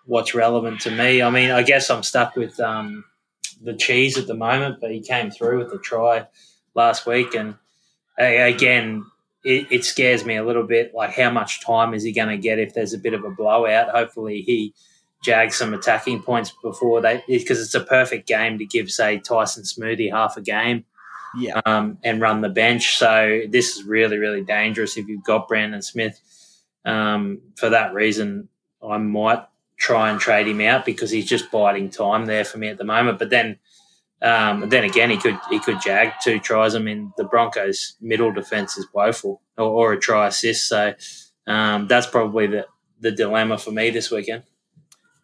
[0.06, 3.06] what's relevant to me, I mean, I guess I'm stuck with um,
[3.62, 6.28] the cheese at the moment, but he came through with a try
[6.74, 7.56] last week, and
[8.18, 9.06] again,
[9.46, 10.94] it, it scares me a little bit.
[10.96, 13.30] Like, how much time is he going to get if there's a bit of a
[13.30, 13.90] blowout?
[13.90, 14.74] Hopefully, he
[15.24, 19.64] Jag some attacking points before they because it's a perfect game to give say Tyson
[19.64, 20.86] Smoothy half a game,
[21.38, 22.98] yeah, um, and run the bench.
[22.98, 26.20] So this is really really dangerous if you've got Brandon Smith.
[26.86, 28.50] Um, for that reason,
[28.88, 29.46] I might
[29.78, 32.84] try and trade him out because he's just biding time there for me at the
[32.84, 33.20] moment.
[33.20, 33.60] But then
[34.24, 36.76] um, then again, he could he could jag two tries.
[36.76, 40.70] I mean, the Broncos' middle defense is woeful, or, or a try assist.
[40.70, 40.94] So
[41.46, 42.66] um, that's probably the
[43.02, 44.44] the dilemma for me this weekend.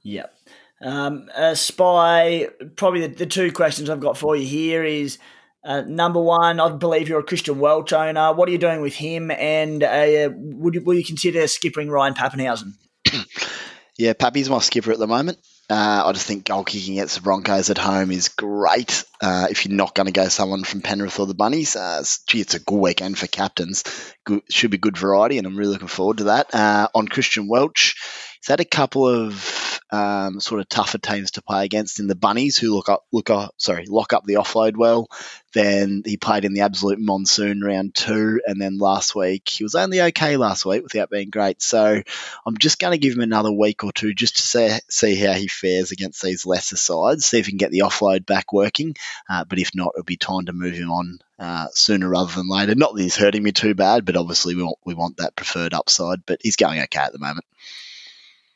[0.03, 0.35] Yep.
[0.81, 5.17] Um, uh, Spy, probably the, the, two questions I've got for you here is
[5.63, 8.33] uh, number one, I believe you're a Christian Welch owner.
[8.33, 9.29] What are you doing with him?
[9.29, 12.73] And uh, would you, will you consider skipping Ryan Papenhuyzen?
[13.97, 15.39] yeah, Pappy's my skipper at the moment.
[15.69, 19.03] Uh, I just think goal kicking against the Broncos at home is great.
[19.21, 22.41] Uh, if you're not going to go someone from Penrith or the Bunnies, uh, gee,
[22.41, 23.83] it's a good weekend for captains.
[24.25, 26.89] Good, should be good variety, and I'm really looking forward to that.
[26.95, 27.95] On Christian Welch,
[28.39, 32.15] he's had a couple of um, sort of tougher teams to play against in the
[32.15, 35.07] Bunnies, who look up, look up, sorry, lock up the offload well.
[35.53, 39.73] Then he played in the absolute monsoon round two, and then last week he was
[39.73, 41.61] only okay last week without being great.
[41.63, 42.03] So
[42.45, 45.33] I'm just going to give him another week or two just to see see how
[45.33, 48.95] he fares against these lesser sides, see if he can get the offload back working.
[49.27, 52.47] Uh, but if not, it'll be time to move him on uh, sooner rather than
[52.47, 52.75] later.
[52.75, 55.73] Not that he's hurting me too bad, but obviously we want, we want that preferred
[55.73, 56.27] upside.
[56.27, 57.45] But he's going okay at the moment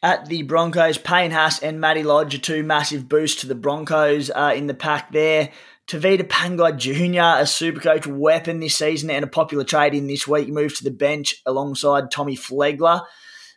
[0.04, 0.98] at the Broncos.
[0.98, 4.74] Payne Haas and Matty Lodge are two massive boosts to the Broncos uh, in the
[4.74, 5.50] pack there.
[5.88, 10.28] Tevita Pangai Jr., a super coach weapon this season and a popular trade in this
[10.28, 13.02] week, moves to the bench alongside Tommy Flegler.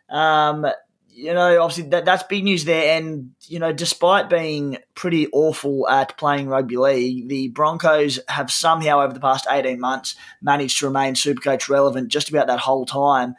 [0.08, 0.66] Um,
[1.08, 2.96] you know, obviously that, that's big news there.
[2.96, 9.00] And, you know, despite being pretty awful at playing rugby league, the Broncos have somehow
[9.00, 12.86] over the past 18 months managed to remain super coach relevant just about that whole
[12.86, 13.34] time.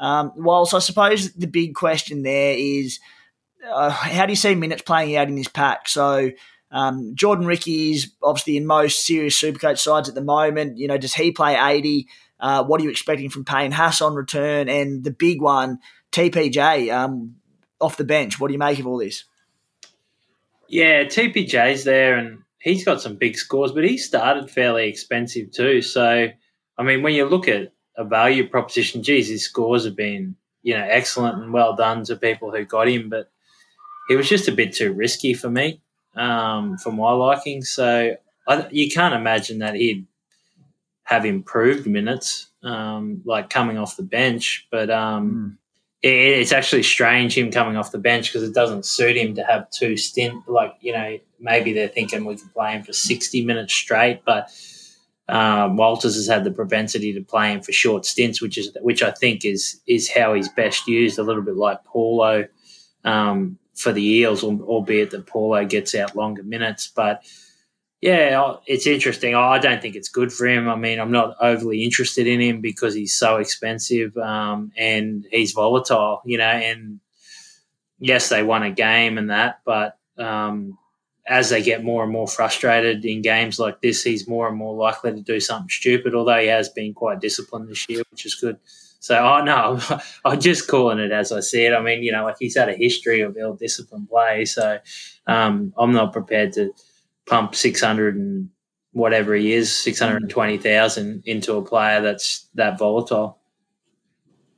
[0.00, 2.98] Um, whilst I suppose the big question there is
[3.70, 5.88] uh, how do you see minutes playing out in this pack?
[5.88, 6.30] So
[6.70, 10.78] um, Jordan Riki is obviously in most serious Supercoach sides at the moment.
[10.78, 12.08] You know, does he play 80?
[12.40, 14.68] Uh, what are you expecting from Payne Haas on return?
[14.68, 15.78] And the big one,
[16.12, 17.36] TPJ um,
[17.80, 18.40] off the bench.
[18.40, 19.24] What do you make of all this?
[20.68, 25.82] Yeah, TPJ's there and he's got some big scores, but he started fairly expensive too.
[25.82, 26.28] So,
[26.78, 29.02] I mean, when you look at a value proposition.
[29.02, 32.88] Geez, his scores have been you know excellent and well done to people who got
[32.88, 33.30] him, but
[34.08, 35.80] he was just a bit too risky for me,
[36.16, 37.62] um, for my liking.
[37.62, 40.06] So I, you can't imagine that he'd
[41.04, 44.66] have improved minutes, um, like coming off the bench.
[44.70, 45.58] But um,
[46.04, 46.08] mm.
[46.08, 49.44] it, it's actually strange him coming off the bench because it doesn't suit him to
[49.44, 50.48] have two stint.
[50.48, 54.50] Like you know, maybe they're thinking we can play him for sixty minutes straight, but
[55.30, 59.02] um, Walters has had the propensity to play him for short stints, which is which
[59.02, 61.18] I think is is how he's best used.
[61.18, 62.46] A little bit like Paulo
[63.04, 66.90] um, for the Eels, albeit that Paulo gets out longer minutes.
[66.94, 67.24] But
[68.00, 69.34] yeah, it's interesting.
[69.34, 70.68] I don't think it's good for him.
[70.68, 75.52] I mean, I'm not overly interested in him because he's so expensive um, and he's
[75.52, 76.22] volatile.
[76.24, 76.98] You know, and
[78.00, 80.76] yes, they won a game and that, but um,
[81.30, 84.74] as they get more and more frustrated in games like this, he's more and more
[84.74, 86.12] likely to do something stupid.
[86.12, 88.58] Although he has been quite disciplined this year, which is good.
[88.98, 89.80] So, oh no,
[90.24, 91.72] I'm just calling it as I see it.
[91.72, 94.80] I mean, you know, like he's had a history of ill disciplined play, so
[95.28, 96.72] um, I'm not prepared to
[97.26, 98.50] pump 600 and
[98.90, 103.38] whatever he is, 620,000 into a player that's that volatile.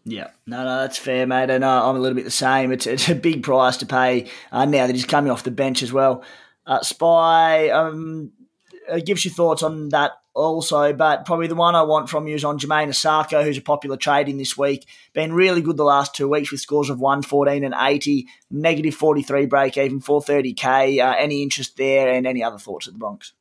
[0.04, 1.50] Yeah, no, no, that's fair, mate.
[1.50, 2.72] And uh, I'm a little bit the same.
[2.72, 5.82] It's, it's a big price to pay uh, now that he's coming off the bench
[5.82, 6.24] as well.
[6.66, 8.33] Uh, Spy, um,
[9.05, 12.44] gives you thoughts on that also, but probably the one I want from you is
[12.44, 14.87] on Jamayne Isaako, who's a popular trade in this week.
[15.12, 19.46] Been really good the last two weeks with scores of 114 and 80, negative 43
[19.46, 21.05] break even, 430k.
[21.05, 23.33] Uh, any interest there and any other thoughts at the Bronx?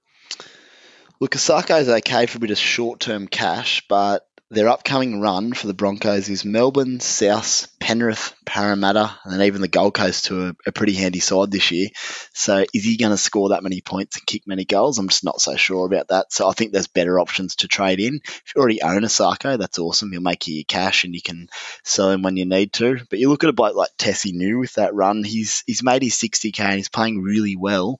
[1.20, 5.68] Look, is okay for a bit of short term cash, but their upcoming run for
[5.68, 10.94] the Broncos is Melbourne, South, Penrith, Parramatta, and even the Gold Coast, to a, pretty
[10.94, 11.88] handy side this year.
[12.34, 15.00] So, is he going to score that many points and kick many goals?
[15.00, 16.34] I'm just not so sure about that.
[16.34, 18.20] So, I think there's better options to trade in.
[18.26, 20.12] If you already own Isaako, that's awesome.
[20.12, 21.48] He'll make you your cash and you can
[21.86, 23.00] sell him when you need to.
[23.10, 26.04] But you look at a bloke like Tesi Niu with that run, he's he's made
[26.04, 28.00] his 60k and he's playing really well.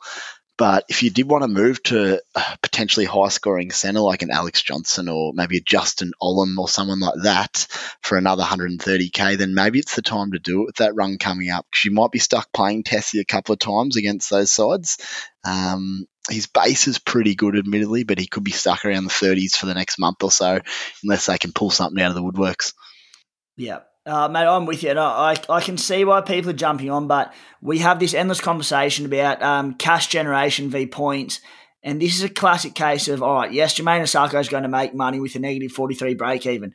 [0.62, 4.30] But if you did want to move to a potentially high scoring centre like an
[4.30, 7.66] Alex Johnston or maybe a Justin Olam or someone like that
[8.04, 11.50] for another 130k, then maybe it's the time to do it with that run coming
[11.50, 15.00] up because you might be stuck playing Tesi a couple of times against those sides.
[15.44, 19.56] Um, his base is pretty good, admittedly, but he could be stuck around the 30s
[19.56, 20.60] for the next month or so
[21.02, 22.76] unless they can pull something out of the woodworks.
[23.58, 24.92] Yeah, uh, mate, I'm with you.
[24.92, 29.06] I, I can see why people are jumping on, but we have this endless conversation
[29.06, 31.40] about um, cash generation v points.
[31.84, 34.70] And this is a classic case of, all right, yes, Jamayne Isaako is going to
[34.70, 36.74] make money with a negative 43 break even,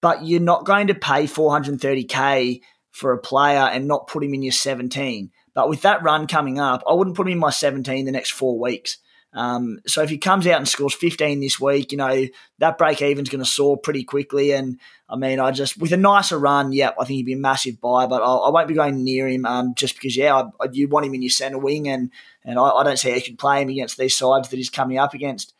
[0.00, 2.60] but you're not going to pay 430k
[2.90, 5.30] for a player and not put him in your 17.
[5.54, 8.30] But with that run coming up, I wouldn't put him in my 17 the next
[8.30, 8.98] four weeks.
[9.34, 12.26] Um, so if he comes out and scores 15 this week, you know,
[12.58, 14.52] that break even's going to soar pretty quickly.
[14.52, 17.38] And I mean, I just, with a nicer run, yeah, I think he'd be a
[17.38, 20.34] massive buy, but I'll, I will not be going near him um, just because, yeah,
[20.34, 22.10] I, I, you want him in your centre wing, and,
[22.44, 24.70] and I, I don't see how you can play him against these sides that he's
[24.70, 25.54] coming up against.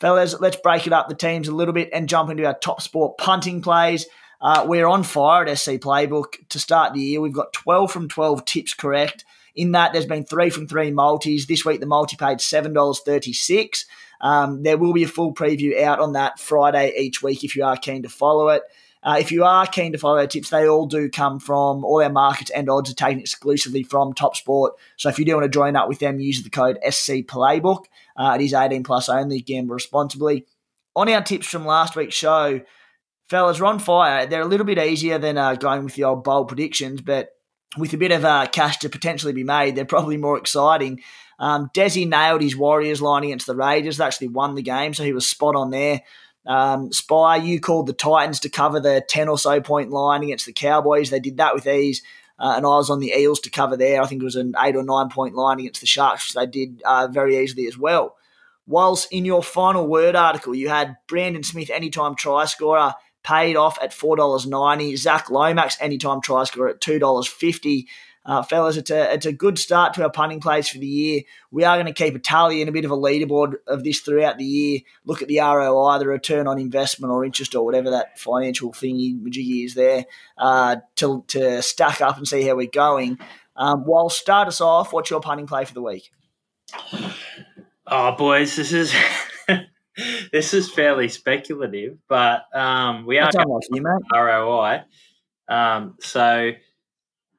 [0.00, 2.80] Fellas, let's break it up the teams a little bit and jump into our top
[2.82, 4.06] sport punting plays.
[4.40, 7.20] Uh, we're on fire at SC Playbook to start the year.
[7.20, 9.24] We've got 12 from 12 tips correct.
[9.58, 11.46] In that, there's been three from three multis.
[11.46, 13.84] This week, the multi paid $7.36.
[14.20, 17.64] Um, there will be a full preview out on that Friday each week if you
[17.64, 18.62] are keen to follow it.
[19.02, 22.00] Uh, if you are keen to follow our tips, they all do come from all
[22.00, 24.74] our markets and odds are taken exclusively from Top Sport.
[24.96, 27.86] So if you do want to join up with them, use the code SC Playbook.
[28.16, 29.40] Uh, it is 18 plus only.
[29.40, 30.46] Gamble responsibly.
[30.94, 32.60] On our tips from last week's show,
[33.28, 34.26] fellas, are on fire.
[34.26, 37.30] They're a little bit easier than uh, going with the old bold predictions, but
[37.76, 41.00] with a bit of uh, cash to potentially be made, they're probably more exciting.
[41.38, 43.98] Um, Desi nailed his Warriors line against the Raiders.
[43.98, 46.02] They actually won the game, so he was spot on there.
[46.46, 50.46] Um, Spy, you called the Titans to cover the 10 or so point line against
[50.46, 51.10] the Cowboys.
[51.10, 52.02] They did that with ease.
[52.38, 54.00] Uh, and I was on the Eels to cover there.
[54.00, 56.82] I think it was an eight or nine point line against the Sharks, they did
[56.84, 58.16] uh, very easily as well.
[58.66, 62.94] Whilst in your final word article, you had Brandon Smith, anytime try scorer,
[63.28, 64.96] paid off at $4.90.
[64.96, 67.84] Zac Lomax, anytime try scorer at $2.50.
[68.24, 71.22] Uh, fellas, it's a, it's a good start to our punting plays for the year.
[71.50, 74.00] We are going to keep a tally and a bit of a leaderboard of this
[74.00, 74.80] throughout the year.
[75.04, 79.20] Look at the ROI, the return on investment or interest or whatever that financial thingy
[79.20, 80.06] majiggy is there
[80.38, 83.18] uh, to, to stack up and see how we're going.
[83.56, 84.92] Um, well, start us off.
[84.92, 86.10] What's your punting play for the week?
[87.86, 88.94] Oh, boys, this is
[90.32, 94.02] this is fairly speculative, but um, we are like you, mate.
[94.14, 94.82] ROI.
[95.48, 96.52] Um, so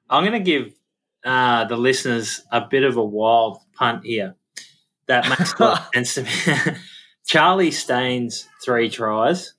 [0.09, 0.73] I'm going to give
[1.23, 4.35] uh, the listeners a bit of a wild punt here.
[5.07, 6.77] That makes a lot of sense to me.
[7.25, 9.53] Charlie Staines three tries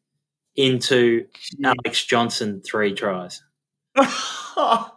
[0.57, 1.26] into
[1.64, 3.42] Alex Johnston three tries.
[3.96, 4.90] it's,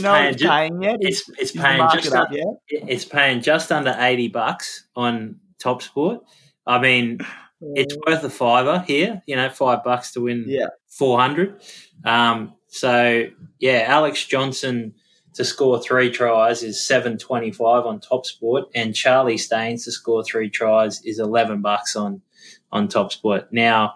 [0.00, 0.96] paying, it's paying yet?
[1.00, 6.20] It's it's paying just up, un, it's paying just under eighty bucks on Top Sport.
[6.66, 7.18] I mean,
[7.60, 9.22] it's worth a fiver here.
[9.26, 10.68] You know, five bucks to win yeah.
[10.86, 11.60] four hundred.
[12.04, 13.26] Um, so
[13.58, 14.94] yeah, Alex Johnston
[15.34, 19.92] to score three tries is seven twenty five on Top Sport, and Charlie Staines to
[19.92, 22.22] score three tries is eleven bucks on
[22.70, 23.52] on Top Sport.
[23.52, 23.94] Now,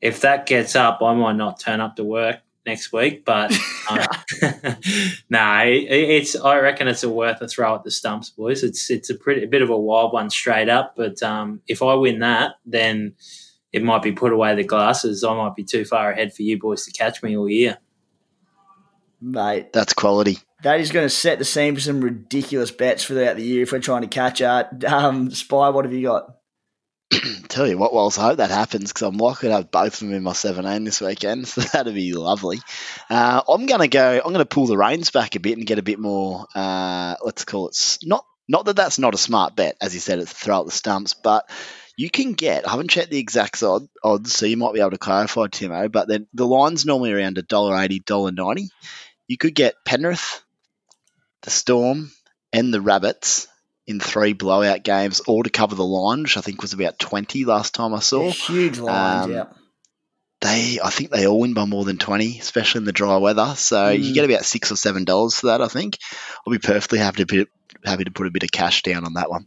[0.00, 3.24] if that gets up, I might not turn up to work next week.
[3.24, 3.52] But
[3.88, 4.06] uh,
[4.42, 4.74] no,
[5.30, 8.62] nah, it, it's I reckon it's a worth a throw at the stumps, boys.
[8.62, 10.94] It's it's a pretty a bit of a wild one straight up.
[10.96, 13.14] But um, if I win that, then
[13.72, 15.24] it might be put away the glasses.
[15.24, 17.78] I might be too far ahead for you boys to catch me all year.
[19.20, 20.38] Mate, that's quality.
[20.62, 23.72] That is going to set the scene for some ridiculous bets throughout the year if
[23.72, 24.72] we're trying to catch up.
[24.84, 26.36] Um, Spy, what have you got?
[27.48, 30.00] Tell you what, Wells, I hope that happens because I'm likely to have both of
[30.00, 32.60] them in my 17 this weekend, so that'd be lovely.
[33.10, 34.16] Uh, I'm going to go.
[34.16, 36.46] I'm going to pull the reins back a bit and get a bit more.
[36.54, 40.18] Uh, let's call it not not that that's not a smart bet, as you said,
[40.18, 41.48] it's throw out the stumps, but
[41.96, 42.66] you can get.
[42.66, 45.90] I haven't checked the exact odds, so you might be able to clarify, Timo.
[45.90, 48.68] But then the line's normally around a dollar eighty, dollar ninety.
[49.28, 50.42] You could get Penrith,
[51.42, 52.10] the Storm,
[52.52, 53.48] and the Rabbits
[53.86, 57.44] in three blowout games, all to cover the line, which I think was about 20
[57.44, 58.30] last time I saw.
[58.30, 59.44] huge lines, um, yeah.
[60.40, 63.54] They, I think they all win by more than 20, especially in the dry weather.
[63.56, 64.02] So mm.
[64.02, 65.98] you get about six or seven dollars for that, I think.
[66.46, 67.48] I'll be perfectly happy to, put,
[67.84, 69.46] happy to put a bit of cash down on that one.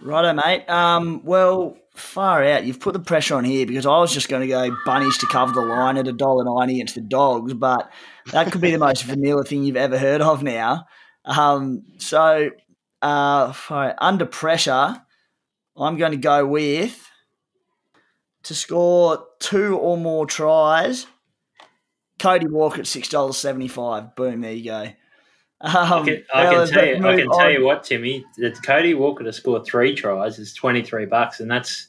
[0.00, 0.68] Righto, mate.
[0.68, 2.64] Um, well, far out.
[2.64, 5.26] You've put the pressure on here because I was just going to go bunnies to
[5.26, 7.90] cover the line at a dollar ninety against the dogs, but
[8.32, 10.86] that could be the most vanilla thing you've ever heard of now.
[11.24, 12.50] Um, so
[13.02, 13.52] uh,
[13.98, 15.00] under pressure,
[15.76, 17.08] I'm going to go with
[18.44, 21.06] to score two or more tries.
[22.18, 24.16] Cody Walker at six dollars seventy five.
[24.16, 24.40] Boom!
[24.40, 24.88] There you go.
[25.60, 27.06] Um, I can, I can tell you.
[27.06, 28.24] I can tell you what, Timmy.
[28.38, 31.86] That Cody Walker to score three tries is twenty three bucks, and that's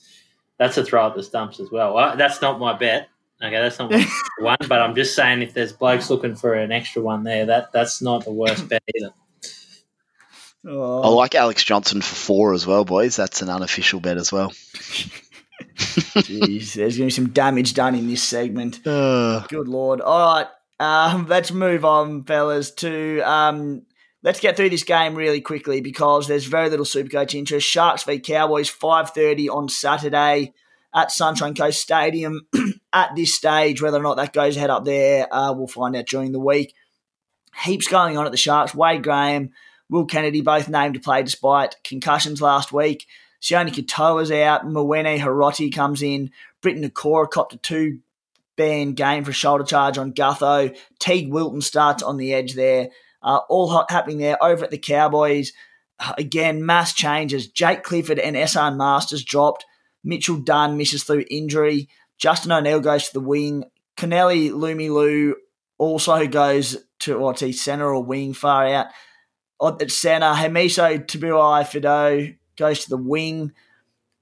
[0.57, 1.93] that's a throw at the stumps as well.
[1.93, 3.09] well that's not my bet.
[3.41, 3.91] Okay, that's not
[4.39, 4.57] one.
[4.67, 8.01] But I'm just saying, if there's blokes looking for an extra one there, that that's
[8.01, 9.13] not the worst bet either.
[10.67, 11.01] Oh.
[11.01, 13.15] I like Alex Johnston for four as well, boys.
[13.15, 14.51] That's an unofficial bet as well.
[15.75, 18.85] Jeez, there's going to be some damage done in this segment.
[18.85, 19.45] Uh.
[19.47, 20.01] Good lord.
[20.01, 20.47] All right,
[20.79, 23.83] um, let's move on, fellas, to um,
[24.23, 27.67] let's get through this game really quickly because there's very little Supercoach interest.
[27.67, 30.53] Sharks v Cowboys, 5.30 on Saturday
[30.93, 32.47] at Sunshine Coast Stadium.
[32.93, 36.07] at this stage, whether or not that goes ahead up there, uh, we'll find out
[36.07, 36.73] during the week.
[37.63, 38.73] Heaps going on at the Sharks.
[38.73, 39.51] Wade Graham
[39.89, 43.07] Will Kennedy both named to play despite concussions last week.
[43.41, 44.65] Sione Katoa's out.
[44.65, 46.31] Mawene Hiroti comes in.
[46.61, 47.99] Briton Nikora copped a two
[48.55, 50.77] ban game for a shoulder charge on Gutho.
[50.99, 52.89] Teig Wilton starts on the edge there.
[53.21, 55.53] Uh, all hot happening there over at the Cowboys.
[55.99, 57.47] Uh, again, mass changes.
[57.47, 59.65] Jake Clifford and Esan Marsters dropped.
[60.03, 61.89] Mitchell Dunn misses through injury.
[62.17, 63.65] Justin O'Neill goes to the wing.
[63.97, 65.33] Connelly Lemuelu
[65.77, 68.87] also goes to he centre or wing far out
[69.61, 70.27] at centre.
[70.27, 73.53] Hamiso Tabuai Fidow goes to the wing.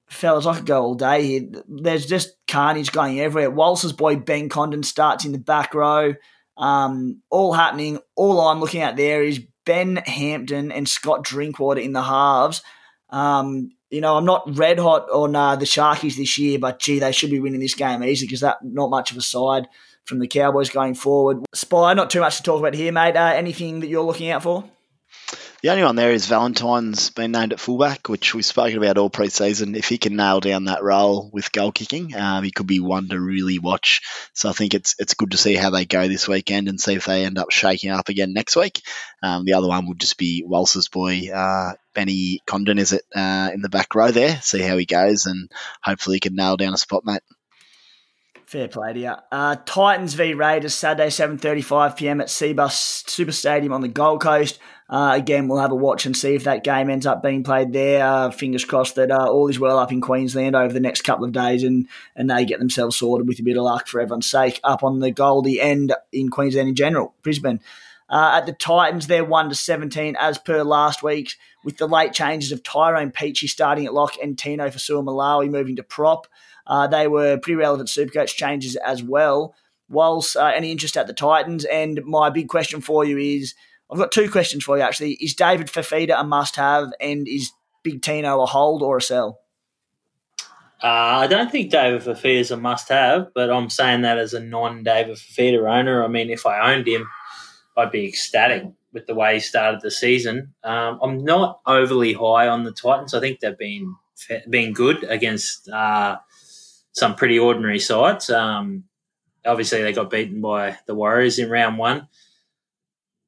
[0.07, 1.49] Fellas, I could go all day here.
[1.67, 3.51] There's just carnage going everywhere.
[3.51, 6.15] Walsh's boy Ben Condon starts in the back row.
[6.55, 7.99] Um, all happening.
[8.15, 12.63] All I'm looking at there is Ben Hampton and Scott Drinkwater in the halves.
[13.09, 16.99] Um, you know, I'm not red hot on uh, the Sharkies this year, but gee,
[16.99, 19.67] they should be winning this game easy because that not much of a side
[20.03, 21.45] from the Cowboys going forward.
[21.53, 23.15] Spy, not too much to talk about here, mate.
[23.15, 24.63] Uh, anything that you're looking out for?
[25.63, 29.09] The only one there is Valentine's been named at fullback, which we've spoken about all
[29.09, 29.75] preseason.
[29.75, 33.09] If he can nail down that role with goal kicking, um, he could be one
[33.09, 34.01] to really watch.
[34.33, 36.93] So I think it's it's good to see how they go this weekend and see
[36.93, 38.83] if they end up shaking up again next week.
[39.23, 43.49] Um, the other one would just be Walsh's boy, uh, Benny Condon, is it, uh,
[43.51, 44.39] in the back row there.
[44.43, 45.51] See how he goes and
[45.83, 47.23] hopefully he can nail down a spot, mate.
[48.47, 49.13] Fair play to you.
[49.29, 54.57] Uh, Titans v Raiders, Saturday, 7.35pm at Cbus Super Stadium on the Gold Coast.
[54.89, 57.73] Uh, again, we'll have a watch and see if that game ends up being played
[57.73, 58.07] there.
[58.07, 61.25] Uh, fingers crossed that uh, all is well up in Queensland over the next couple
[61.25, 64.29] of days and, and they get themselves sorted with a bit of luck for everyone's
[64.29, 67.59] sake up on the Goldie end in Queensland in general, Brisbane.
[68.09, 71.33] Uh, at the Titans, they're 1 to 17 as per last week,
[71.65, 75.83] with the late changes of Tyrone Peachey starting at lock and Tino Fa'asuamaleaui moving to
[75.83, 76.27] prop.
[76.67, 79.55] Uh, they were pretty relevant Supercoach changes as well.
[79.89, 83.55] Whilst uh, any interest at the Titans, and my big question for you is
[83.89, 85.13] I've got two questions for you actually.
[85.13, 87.51] Is David Fifita a must have, and is
[87.83, 89.39] Big Tino a hold or a sell?
[90.83, 94.33] Uh, I don't think David Fifita is a must have, but I'm saying that as
[94.33, 96.03] a non David Fifita owner.
[96.03, 97.07] I mean, if I owned him,
[97.77, 100.53] I'd be ecstatic with the way he started the season.
[100.63, 103.13] Um, I'm not overly high on the Titans.
[103.13, 103.95] I think they've been
[104.49, 106.17] been good against uh,
[106.97, 108.27] some pretty ordinary sides.
[108.31, 108.85] Um,
[109.45, 112.07] obviously, they got beaten by the Warriors in round one.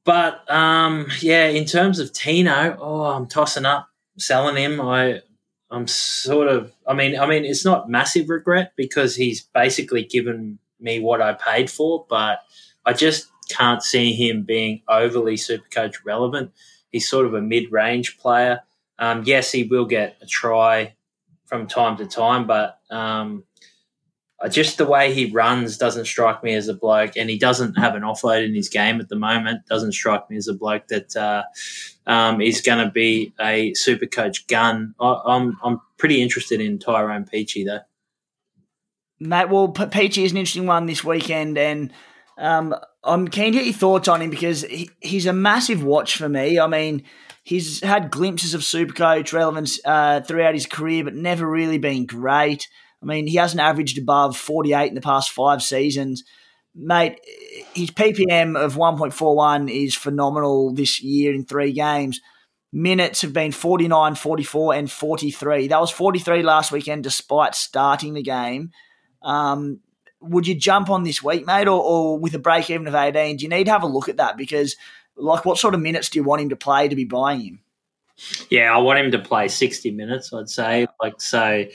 [0.05, 4.81] But um, yeah, in terms of Tino, oh, I'm tossing up selling him.
[4.81, 5.21] I
[5.69, 10.57] I'm sort of I mean I mean it's not massive regret because he's basically given
[10.79, 12.39] me what I paid for, but
[12.87, 16.53] I just can't see him being overly super coach relevant.
[16.91, 18.61] He's sort of a mid range player.
[18.97, 20.95] Um, yes, he will get a try
[21.45, 23.43] from time to time, but um,
[24.47, 27.95] just the way he runs doesn't strike me as a bloke, and he doesn't have
[27.95, 29.65] an offload in his game at the moment.
[29.67, 31.43] Doesn't strike me as a bloke that uh,
[32.07, 34.95] um, is going to be a super coach gun.
[34.99, 37.81] I, I'm, I'm pretty interested in Tyrone Peachey though.
[39.19, 41.91] Matt, well, Peachey is an interesting one this weekend, and
[42.37, 42.73] um,
[43.03, 46.29] I'm keen to get your thoughts on him because he, he's a massive watch for
[46.29, 46.57] me.
[46.57, 47.03] I mean,
[47.43, 52.05] he's had glimpses of super coach relevance uh, throughout his career, but never really been
[52.05, 52.67] great.
[53.01, 56.23] I mean, he hasn't averaged above 48 in the past five seasons.
[56.75, 57.19] Mate,
[57.73, 62.21] his PPM of 1.41 is phenomenal this year in three games.
[62.71, 65.67] Minutes have been 49, 44, and 43.
[65.67, 68.71] That was 43 last weekend despite starting the game.
[69.23, 69.79] Um,
[70.21, 73.37] would you jump on this week, mate, or, or with a break even of 18?
[73.37, 74.37] Do you need to have a look at that?
[74.37, 74.75] Because,
[75.15, 77.59] like, what sort of minutes do you want him to play to be buying him?
[78.49, 80.87] Yeah, I want him to play 60 minutes, I'd say.
[81.01, 81.65] Like, so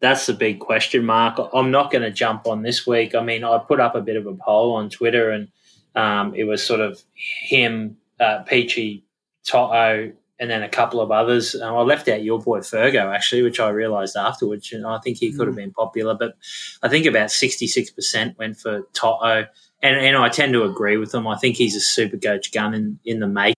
[0.00, 1.38] that's the big question mark.
[1.54, 3.14] I'm not going to jump on this week.
[3.14, 5.48] I mean, I put up a bit of a poll on Twitter, and
[5.94, 9.02] um, it was sort of him, uh, Peachey,
[9.46, 11.54] Toto, and then a couple of others.
[11.54, 15.18] Uh, I left out your boy Fergo actually, which I realised afterwards, and I think
[15.18, 15.60] he could have mm.
[15.60, 16.14] been popular.
[16.14, 16.36] But
[16.82, 19.46] I think about 66% went for Toto,
[19.82, 21.26] and, and I tend to agree with them.
[21.26, 23.56] I think he's a super coach gun in in the make.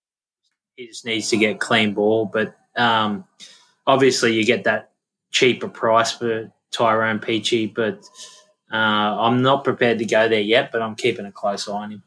[0.76, 3.24] He just needs to get clean ball, but um,
[3.84, 4.92] obviously you get that
[5.30, 8.04] cheaper price for Tyrone Peachey, but
[8.72, 10.70] uh, I'm not prepared to go there yet.
[10.72, 12.02] But I'm keeping a close eye on him.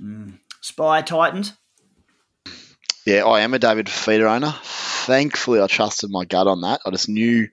[0.00, 0.38] Mm.
[0.60, 1.52] Spy Titans.
[3.06, 4.54] Yeah, I am a David Fifita owner.
[4.62, 6.80] Thankfully, I trusted my gut on that.
[6.84, 7.48] I just knew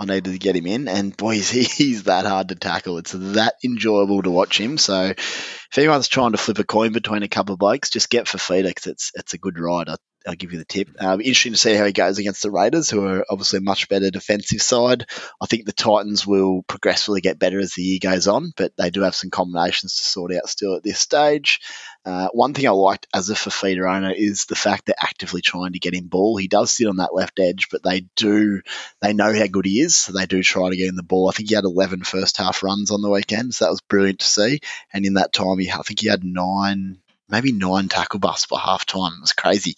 [0.00, 2.98] I needed to get him in, and boys, he's that hard to tackle.
[2.98, 4.78] It's that enjoyable to watch him.
[4.78, 8.26] So, if anyone's trying to flip a coin between a couple of blokes, just get
[8.26, 9.88] Fifita because it's it's a good ride.
[9.88, 9.96] I,
[10.28, 10.90] I'll give you the tip.
[11.00, 13.88] Um, interesting to see how he goes against the Raiders, who are obviously a much
[13.88, 15.06] better defensive side.
[15.40, 18.90] I think the Titans will progressively get better as the year goes on, but they
[18.90, 21.60] do have some combinations to sort out still at this stage.
[22.04, 25.72] Uh, one thing I liked as a Fifita owner is the fact they're actively trying
[25.72, 26.36] to get him ball.
[26.36, 28.60] He does sit on that left edge, but they do
[29.00, 31.28] they know how good he is, so they do try to get him the ball.
[31.28, 34.20] I think he had 11 first half runs on the weekend, so that was brilliant
[34.20, 34.60] to see.
[34.92, 36.98] And in that time, he I think he had nine
[37.28, 39.12] maybe nine tackle busts by half time.
[39.18, 39.76] It was crazy.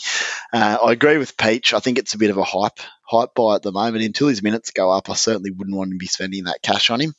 [0.53, 1.75] Uh, I agree with Peach.
[1.75, 2.81] I think it's a bit of a hype
[3.11, 4.05] hype buy at the moment.
[4.05, 7.01] Until his minutes go up, I certainly wouldn't want to be spending that cash on
[7.01, 7.15] him.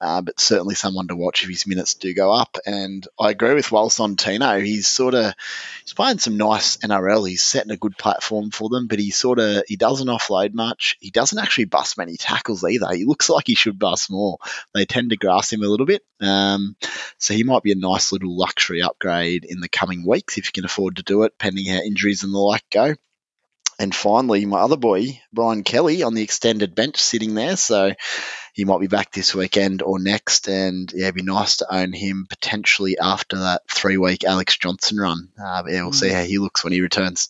[0.00, 2.58] Uh, but certainly someone to watch if his minutes do go up.
[2.66, 4.58] And I agree with Walson Tino.
[4.58, 5.34] He's sort of
[5.82, 7.28] he's playing some nice NRL.
[7.28, 10.96] He's setting a good platform for them, but he sort of he doesn't offload much.
[11.00, 12.92] He doesn't actually bust many tackles either.
[12.92, 14.38] He looks like he should bust more.
[14.74, 16.02] They tend to grass him a little bit.
[16.20, 16.76] Um,
[17.18, 20.52] so he might be a nice little luxury upgrade in the coming weeks if you
[20.52, 22.94] can afford to do it, pending how injuries and the like go.
[23.78, 27.56] And finally, my other boy, Brian Kelly, on the extended bench sitting there.
[27.56, 27.92] So
[28.54, 30.48] he might be back this weekend or next.
[30.48, 34.98] And yeah, it'd be nice to own him potentially after that three week Alex Johnston
[34.98, 35.28] run.
[35.38, 36.14] Uh, yeah, we'll see hmm.
[36.14, 37.28] how he looks when he returns.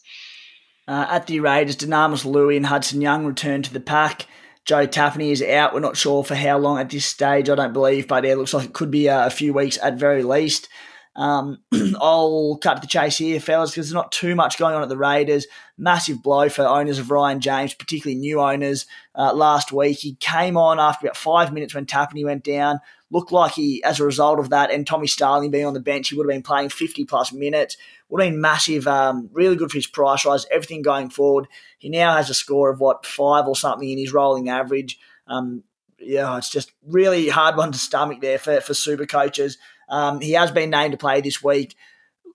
[0.89, 4.27] Uh, at the Raiders, Dunamis Lui and Hudson Young return to the pack.
[4.65, 5.75] Joe Tapine is out.
[5.75, 8.55] We're not sure for how long at this stage, I don't believe, but it looks
[8.55, 10.69] like it could be a, a few weeks at very least.
[11.17, 11.59] Um,
[12.01, 14.89] I'll cut to the chase here, fellas, because there's not too much going on at
[14.89, 15.47] the Raiders.
[15.79, 18.87] Massive blow for owners of Ryan James, particularly new owners.
[19.15, 22.81] Uh, last week, he came on after about five minutes when Tapine went down.
[23.11, 26.09] Looked like he, as a result of that, and Tommy Starling being on the bench,
[26.09, 27.77] he would have been playing 50 plus minutes.
[28.09, 31.47] Would have been massive, um, really good for his price rise, everything going forward.
[31.79, 34.99] He now has a score of what five or something in his rolling average.
[35.27, 35.63] Um,
[35.99, 39.57] yeah, it's just really hard one to stomach there for, for super coaches.
[39.89, 41.77] Um, he has been named to play this week.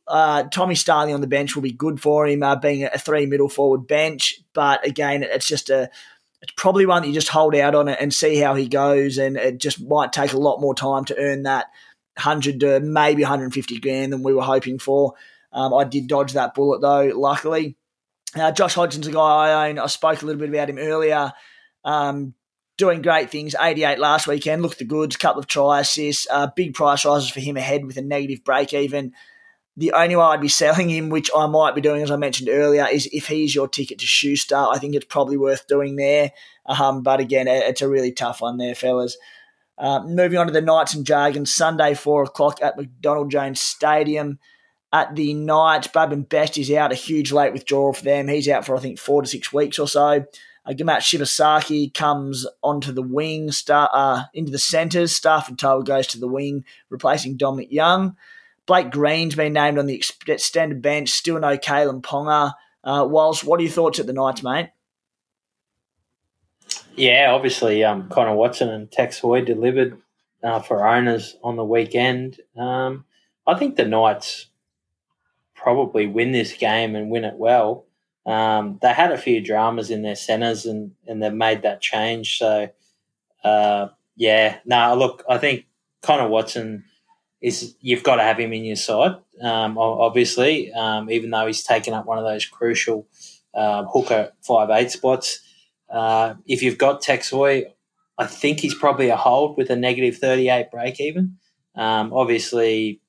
[0.07, 3.25] Uh, Tommy Starling on the bench will be good for him, uh, being a three
[3.25, 4.41] middle forward bench.
[4.53, 5.89] But again, it's just a,
[6.41, 9.17] it's probably one that you just hold out on it and see how he goes.
[9.17, 11.67] And it just might take a lot more time to earn that
[12.15, 15.13] 100 to maybe 150 grand than we were hoping for.
[15.53, 17.77] Um, I did dodge that bullet though, luckily.
[18.35, 19.79] Uh, Josh Hodgson's a guy I own.
[19.79, 21.33] I spoke a little bit about him earlier.
[21.83, 22.33] Um,
[22.81, 23.55] doing great things.
[23.59, 27.39] 88 last weekend, looked the goods, couple of try assists, uh, big price rises for
[27.39, 29.13] him ahead with a negative break even.
[29.77, 32.49] The only way I'd be selling him, which I might be doing, as I mentioned
[32.49, 34.55] earlier, is if he's your ticket to Schuster.
[34.55, 36.31] I think it's probably worth doing there.
[36.65, 39.15] Um, but again, it's a really tough one there, fellas.
[39.77, 44.39] Uh, moving on to the Knights and Dragons, Sunday, 4 o'clock at McDonald Jones Stadium.
[44.91, 48.27] At the Knights, and Best is out, a huge late withdrawal for them.
[48.27, 50.25] He's out for, I think, four to six weeks or so.
[50.65, 55.19] Uh, Gamat Shibasaki comes onto the wing, star, uh, into the centres.
[55.19, 58.15] Starford To'a goes to the wing, replacing Dominic Young.
[58.67, 61.09] Blake Green's been named on the extended bench.
[61.09, 62.53] Still no Kalyn Ponga.
[62.83, 64.69] Uh, Walsh, what are your thoughts at the Knights, mate?
[66.95, 69.97] Yeah, obviously, um, Connor Watson and Tex Hoy delivered
[70.43, 72.39] uh, for owners on the weekend.
[72.57, 73.05] Um,
[73.47, 74.47] I think the Knights
[75.55, 77.85] probably win this game and win it well.
[78.25, 82.37] Um, they had a few dramas in their centres and, and they've made that change.
[82.37, 82.69] So,
[83.43, 85.65] uh, yeah, no, look, I think
[86.01, 86.83] Connor Watson
[87.41, 91.63] is, you've got to have him in your side, um, obviously, um, even though he's
[91.63, 93.07] taken up one of those crucial
[93.53, 95.41] uh, hooker five eight spots.
[95.89, 97.65] Uh, if you've got Tex Hoy,
[98.17, 101.37] I think he's probably a hold with a negative 38 break even.
[101.75, 103.01] Um, obviously,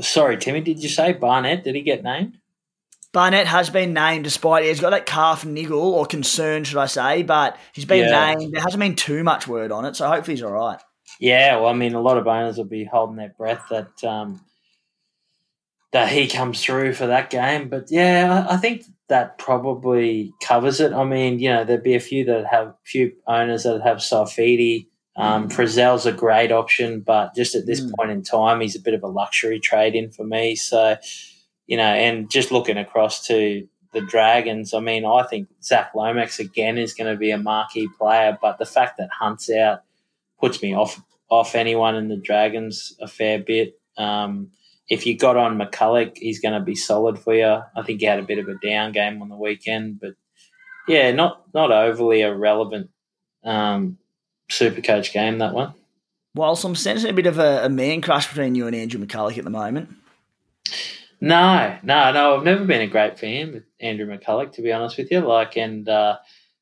[0.00, 1.64] sorry, Timmy, did you say Barnett?
[1.64, 2.39] Did he get named?
[3.12, 7.22] Barnett has been named despite he's got that calf niggle or concern, should I say,
[7.22, 8.34] but he's been yeah.
[8.34, 8.52] named.
[8.52, 10.80] There hasn't been too much word on it, so hopefully he's all right.
[11.18, 14.40] Yeah, well, I mean, a lot of owners will be holding their breath that um,
[15.92, 17.68] that he comes through for that game.
[17.68, 20.92] But yeah, I, think that probably covers it.
[20.92, 24.86] I mean, you know, there'd be a few that have few owners that have Saifiti.
[25.16, 25.52] Um, mm.
[25.52, 27.92] Frizzell's a great option, but just at this mm.
[27.96, 30.54] point in time, he's a bit of a luxury trade in for me.
[30.54, 30.96] So
[31.70, 36.40] you know, and just looking across to the Dragons, I mean, I think Zac Lomax
[36.40, 39.82] again is going to be a marquee player, but the fact that Hunt's out
[40.40, 43.78] puts me off off anyone in the Dragons a fair bit.
[43.96, 44.50] Um,
[44.88, 47.62] if you got on McCullough, he's going to be solid for you.
[47.76, 50.14] I think he had a bit of a down game on the weekend, but
[50.88, 52.90] yeah, not not overly a relevant
[53.44, 53.96] um,
[54.50, 55.74] super coach game that one.
[56.34, 59.38] Whilst I'm sensing a bit of a, a man crush between you and Andrew McCullough
[59.38, 59.88] at the moment.
[61.20, 62.36] No, no, no.
[62.36, 65.20] I've never been a great fan with Andrew McCullough, to be honest with you.
[65.20, 66.16] Like, and uh,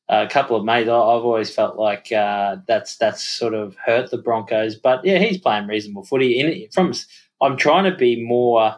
[0.09, 4.17] a couple of mates, I've always felt like uh, that's that's sort of hurt the
[4.17, 4.75] Broncos.
[4.75, 6.39] But yeah, he's playing reasonable footy.
[6.39, 6.93] In from,
[7.41, 8.75] I'm trying to be more,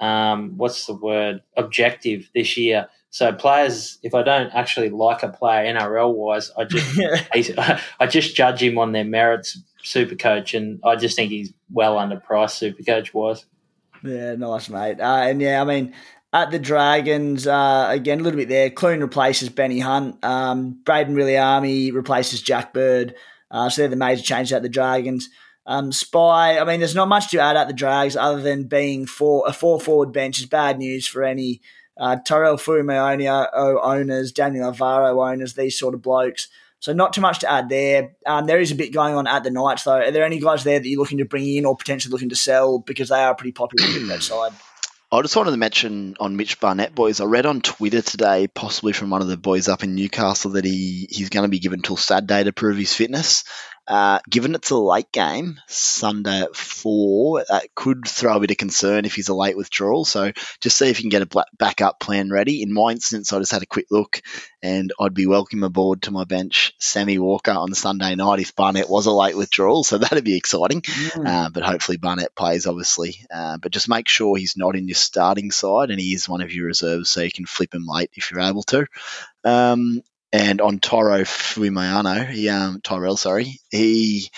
[0.00, 5.28] um, what's the word, objective this year So players, if I don't actually like a
[5.28, 6.98] player NRL wise, I just
[8.00, 11.96] I just judge him on their merits, super coach, and I just think he's well
[11.96, 13.44] underpriced, super coach wise.
[14.02, 15.00] Yeah, nice mate.
[15.00, 15.94] Uh, and yeah, I mean,
[16.32, 18.70] at the Dragons, uh, again, a little bit there.
[18.70, 20.22] Clune replaces Benny Hunt.
[20.24, 23.14] Um, really Army replaces Jack Bird.
[23.50, 25.28] Uh, so they're the major changes at the Dragons.
[25.66, 29.06] Um, Spy, I mean, there's not much to add at the Drags other than being
[29.06, 31.60] four, a four forward bench is bad news for any
[31.96, 33.46] uh, Tyrell Fuimaono
[33.82, 36.48] owners, Daniel Alvaro owners, these sort of blokes.
[36.82, 38.16] So not too much to add there.
[38.26, 39.98] Um, there is a bit going on at the Knights, though.
[39.98, 42.34] Are there any guys there that you're looking to bring in or potentially looking to
[42.34, 44.50] sell because they are pretty popular in that side?
[45.12, 47.20] I just wanted to mention on Mitch Barnett, boys.
[47.20, 50.64] I read on Twitter today, possibly from one of the boys up in Newcastle, that
[50.64, 53.44] he, he's going to be given till Saturday to prove his fitness.
[53.86, 58.56] Uh, given it's a late game, Sunday at four, that could throw a bit of
[58.56, 60.04] concern if he's a late withdrawal.
[60.04, 62.62] So just see if you can get a backup plan ready.
[62.62, 64.22] In my instance, I just had a quick look,
[64.62, 68.88] and I'd be welcome aboard to my bench Sammy Walker on Sunday night if Barnett
[68.88, 69.82] was a late withdrawal.
[69.82, 70.82] So that'd be exciting.
[70.82, 71.26] Mm.
[71.26, 73.16] Uh, but hopefully Barnett plays, obviously.
[73.34, 76.40] Uh, but just make sure he's not in your starting side, and he is one
[76.40, 78.86] of your reserves, so you can flip him late if you're able to.
[79.44, 80.02] Um,
[80.32, 84.30] and on Tyro Fuimaono, he um, Tyrell, sorry, he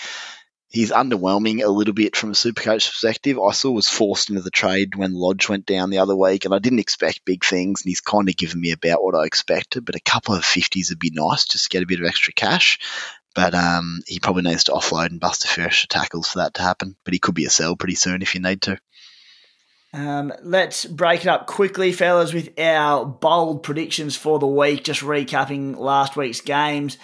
[0.69, 3.39] he's underwhelming a little bit from a supercoach perspective.
[3.39, 6.53] I saw was forced into the trade when Lodge went down the other week, and
[6.53, 9.85] I didn't expect big things, and he's kind of given me about what I expected.
[9.85, 12.33] But a couple of fifties would be nice just to get a bit of extra
[12.33, 12.79] cash.
[13.33, 16.53] But um, he probably needs to offload and bust a few extra tackles for that
[16.55, 16.95] to happen.
[17.03, 18.79] But he could be a sell pretty soon if you need to.
[19.95, 24.83] Um, let's break it up quickly, fellas, with our bold predictions for the week.
[24.83, 26.97] Just recapping last week's games.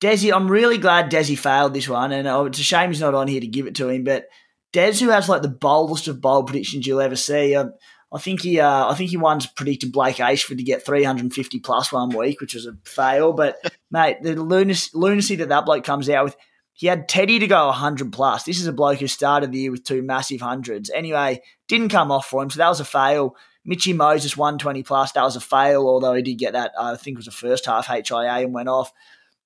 [0.00, 3.14] Desi, I'm really glad Desi failed this one, and oh, it's a shame he's not
[3.14, 4.04] on here to give it to him.
[4.04, 4.26] But
[4.72, 7.70] Des, who has like the boldest of bold predictions you'll ever see, uh,
[8.12, 11.90] I think he, uh, I think he once predicted Blake Ayshford to get 350 plus
[11.90, 13.32] one week, which was a fail.
[13.32, 13.56] But
[13.90, 16.36] mate, the lunacy, lunacy that that bloke comes out with.
[16.74, 18.44] He had Teddy to go 100 plus.
[18.44, 20.90] This is a bloke who started the year with two massive hundreds.
[20.90, 23.36] Anyway, didn't come off for him, so that was a fail.
[23.64, 27.14] Mitchy Moses 120 plus, that was a fail, although he did get that, I think
[27.14, 28.92] it was the first half HIA and went off.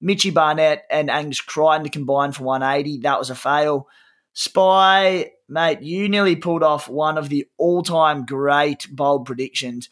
[0.00, 3.88] Mitchy Barnett and Angus Crichton to combine for 180, that was a fail.
[4.32, 9.88] Spy, mate, you nearly pulled off one of the all time great bold predictions.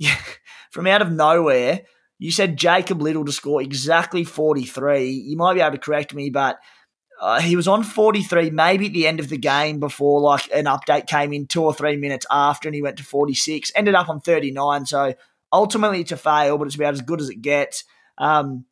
[0.70, 1.82] From out of nowhere,
[2.18, 5.10] you said Jacob Liddle to score exactly 43.
[5.10, 6.58] You might be able to correct me, but
[7.20, 10.66] uh, he was on 43, maybe at the end of the game before like an
[10.66, 13.72] update came in two or three minutes after, and he went to 46.
[13.74, 14.86] Ended up on 39.
[14.86, 15.14] So
[15.52, 17.84] ultimately, it's a fail, but it's about as good as it gets.
[18.18, 18.64] Um,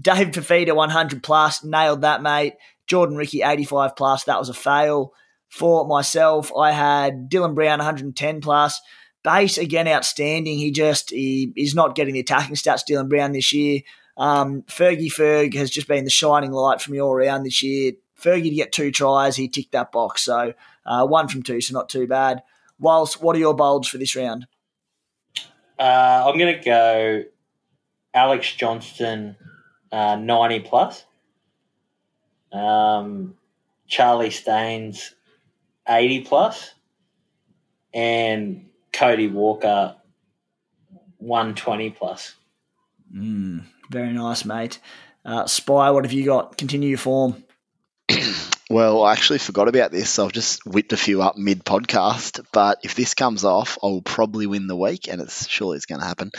[0.00, 2.54] Dave Fifita 100 plus, nailed that, mate.
[2.86, 5.12] Jordan Riki 85 plus, that was a fail.
[5.48, 8.80] For myself, I had Dylan Brown 110 plus.
[9.22, 10.58] Base again outstanding.
[10.58, 12.82] He just he is not getting the attacking stats.
[12.88, 13.80] Dylan Brown this year.
[14.20, 17.92] Um, Fergie Ferg has just been the shining light for me all around this year.
[18.20, 20.22] Fergie to get two tries, he ticked that box.
[20.22, 20.52] So
[20.84, 22.42] uh, one from two, so not too bad.
[22.78, 24.46] Whilst, what are your bolds for this round?
[25.78, 27.24] Uh, I'm going to go
[28.12, 29.36] Alex Johnston,
[29.90, 31.04] uh, 90 plus.
[32.52, 33.36] Um,
[33.86, 35.14] Charlie Staines,
[35.88, 36.74] 80 plus.
[37.94, 39.96] And Cody Walker,
[41.16, 42.34] 120 plus.
[43.14, 44.78] Mm, very nice, mate.
[45.24, 46.56] Uh, Spy, what have you got?
[46.56, 47.44] Continue your form.
[48.70, 50.10] Well, I actually forgot about this.
[50.10, 52.40] So I've just whipped a few up mid podcast.
[52.52, 56.00] But if this comes off, I'll probably win the week, and it's surely it's going
[56.00, 56.30] to happen.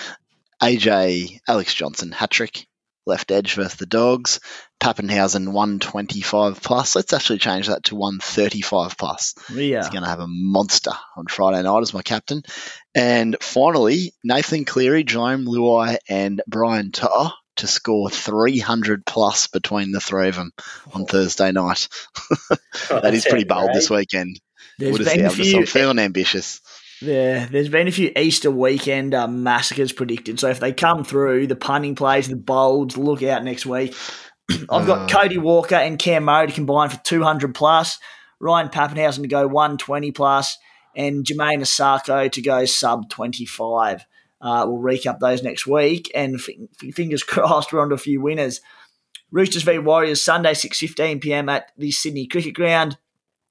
[0.64, 2.68] AJ Alex Johnston hat trick,
[3.06, 4.40] left edge versus the Dogs.
[4.80, 6.96] Papenhuyzen 125 plus.
[6.96, 9.36] Let's actually change that to 135 plus.
[9.54, 9.80] Yeah.
[9.80, 12.44] He's going to have a monster on Friday night as my captain.
[12.96, 20.00] And finally, Nathan Cleary, Jarome Luai, and Brian To'o to score 300 plus between the
[20.00, 20.52] three of them
[20.94, 21.88] on Thursday night.
[22.90, 24.40] that is pretty bold this weekend.
[24.78, 26.62] There's we'll been a few, I'm feeling ambitious.
[27.02, 30.40] Yeah, there's been a few Easter weekend uh, massacres predicted.
[30.40, 33.96] So if they come through, the punting plays, the bolds, look out next week.
[34.70, 37.98] I've got uh, Cody Walker and Cam Murray to combine for 200 plus,
[38.40, 40.58] Ryan Papenhuyzen to go 120 plus,
[40.96, 44.06] and Jamayne Isaako to go sub 25.
[44.42, 48.22] Uh, we'll recap those next week, and f- fingers crossed we're on to a few
[48.22, 48.62] winners.
[49.32, 51.48] Roosters v Warriors Sunday 6:15 p.m.
[51.50, 52.98] at the Sydney Cricket Ground.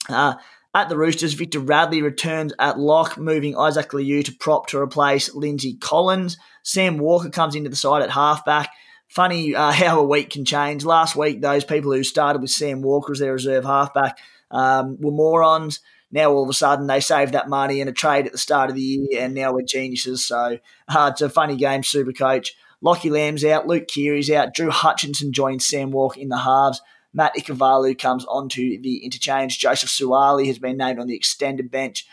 [0.09, 0.34] Uh,
[0.74, 5.34] at the Roosters, Victor Radley returns at lock, moving Isaac Liu to prop to replace
[5.34, 6.36] Lindsay Collins.
[6.62, 8.70] Sam Walker comes into the side at halfback.
[9.09, 10.84] Funny uh, how a week can change.
[10.84, 14.18] Last week, those people who started with Sam Walker as their reserve halfback
[14.51, 15.80] um, were morons.
[16.13, 18.71] Now all of a sudden they saved that money in a trade at the start
[18.71, 20.25] of the year, and now we're geniuses.
[20.27, 20.59] So
[20.89, 22.55] uh, it's a funny game, Super Coach.
[22.83, 26.81] Lockie Lam's out, Luke Keary's out, Drew Hutchinson joins Sam Walker in the halves.
[27.13, 29.59] Matt Ikuvalu comes onto the interchange.
[29.59, 32.07] Joseph Suaalii has been named on the extended bench.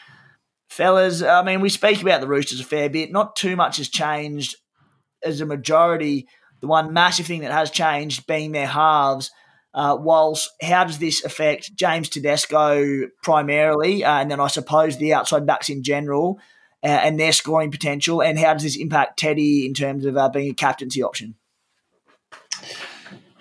[0.67, 3.11] Fellas, I mean, we speak about the Roosters a fair bit.
[3.11, 4.57] Not too much has changed
[5.23, 6.27] as a majority.
[6.61, 9.31] The one massive thing that has changed being their halves.
[9.77, 15.13] Uh, whilst how does this affect James Tedesco primarily, uh, and then I suppose the
[15.13, 16.39] outside backs in general,
[16.83, 20.29] uh, and their scoring potential, and how does this impact Teddy in terms of uh,
[20.29, 21.35] being a captaincy option?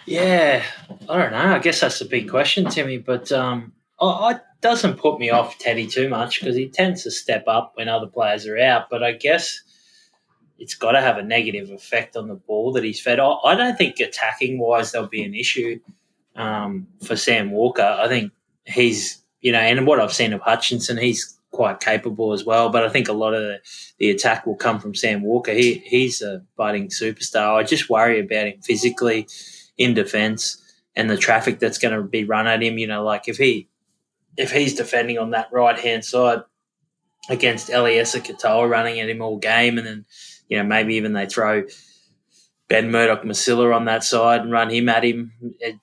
[0.05, 0.63] Yeah,
[1.09, 1.39] I don't know.
[1.39, 2.99] I guess that's a big question, Timmy.
[2.99, 7.45] But um, it doesn't put me off Teddy too much because he tends to step
[7.47, 8.91] up when other players are out.
[8.91, 9.63] But I guess
[10.59, 13.21] it's got to have a negative effect on the ball that he's fed.
[13.21, 15.81] I don't think attacking wise there'll be an issue
[16.37, 17.83] um, for Sam Walker.
[17.83, 18.33] I think
[18.65, 22.69] he's, you know, and what I've seen of Hutchinson, he's quite capable as well.
[22.69, 23.59] But I think a lot of the,
[23.99, 25.53] the attack will come from Sam Walker.
[25.53, 27.57] He, he's a budding superstar.
[27.57, 29.27] I just worry about him physically
[29.79, 30.63] in defence
[30.95, 32.79] and the traffic that's going to be run at him.
[32.79, 33.69] You know, like if he
[34.37, 36.43] if he's defending on that right hand side
[37.29, 40.05] against Eliesa Katoa running at him all game, and then
[40.49, 41.65] you know maybe even they throw
[42.69, 45.33] Ben Murdoch Masila on that side and run him at him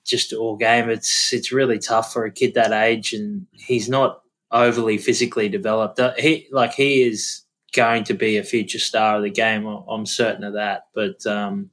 [0.04, 0.90] just all game.
[0.90, 4.20] It's it's really tough for a kid that age, and he's not
[4.50, 5.98] overly physically developed.
[5.98, 7.42] Uh, he like he is
[7.74, 9.66] going to be a future star of the game.
[9.66, 10.86] I'm certain of that.
[10.94, 11.70] But um,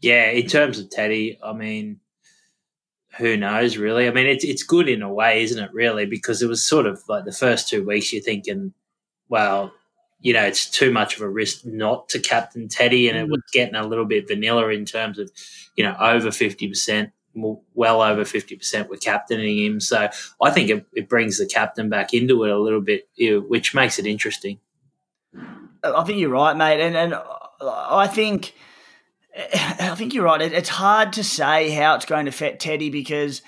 [0.00, 2.00] yeah, in terms of Teddy, I mean,
[3.16, 4.06] who knows really?
[4.06, 5.72] I mean, it's it's good in a way, isn't it?
[5.72, 8.74] Really, because it was sort of like the first two weeks you're thinking,
[9.28, 9.72] well,
[10.24, 13.30] you know, it's too much of a risk not to captain Teddy, and it mm.
[13.30, 15.30] was getting a little bit vanilla in terms of,
[15.76, 19.80] you know, over fifty percent, well over fifty percent were captaining him.
[19.80, 20.08] So
[20.42, 23.98] I think it, it brings the captain back into it a little bit, which makes
[23.98, 24.60] it interesting.
[25.84, 27.14] I think you're right, mate, and and
[27.60, 28.54] I think
[29.36, 30.40] I think you're right.
[30.40, 33.42] It's hard to say how it's going to affect Teddy because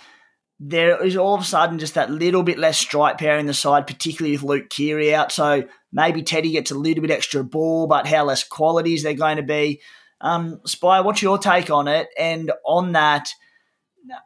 [0.61, 3.55] there is all of a sudden just that little bit less strike power in the
[3.55, 5.33] side, particularly with Luke Keary out.
[5.33, 5.65] So
[5.97, 9.43] maybe Teddy gets a little bit extra ball, but how less qualities they're going to
[9.43, 9.81] be.
[10.21, 12.09] Um, Spy, what's your take on it?
[12.19, 13.31] And on that,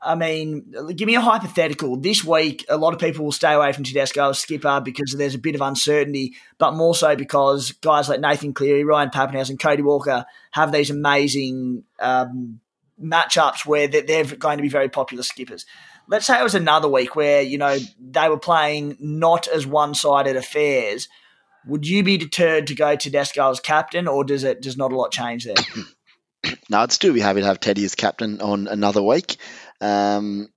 [0.02, 1.96] I mean, give me a hypothetical.
[1.96, 5.36] This week, a lot of people will stay away from Tedesco as skipper because there's
[5.36, 9.60] a bit of uncertainty, but more so because guys like Nathan Cleary, Ryan Papenhuyzen, and
[9.60, 12.60] Cody Walker have these amazing um,
[13.00, 15.66] matchups where they're going to be very popular skippers.
[16.08, 20.34] Let's say it was another week where, you know, they were playing not as one-sided
[20.34, 21.08] affairs.
[21.66, 24.96] Would you be deterred to go Tedesco as captain, or does it does not a
[24.96, 25.54] lot change there?
[26.70, 29.36] no, I'd still be happy to have Teddy as captain on another week.
[29.80, 30.48] Um,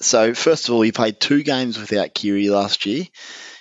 [0.00, 3.04] so first of all, he played two games without Keary last year.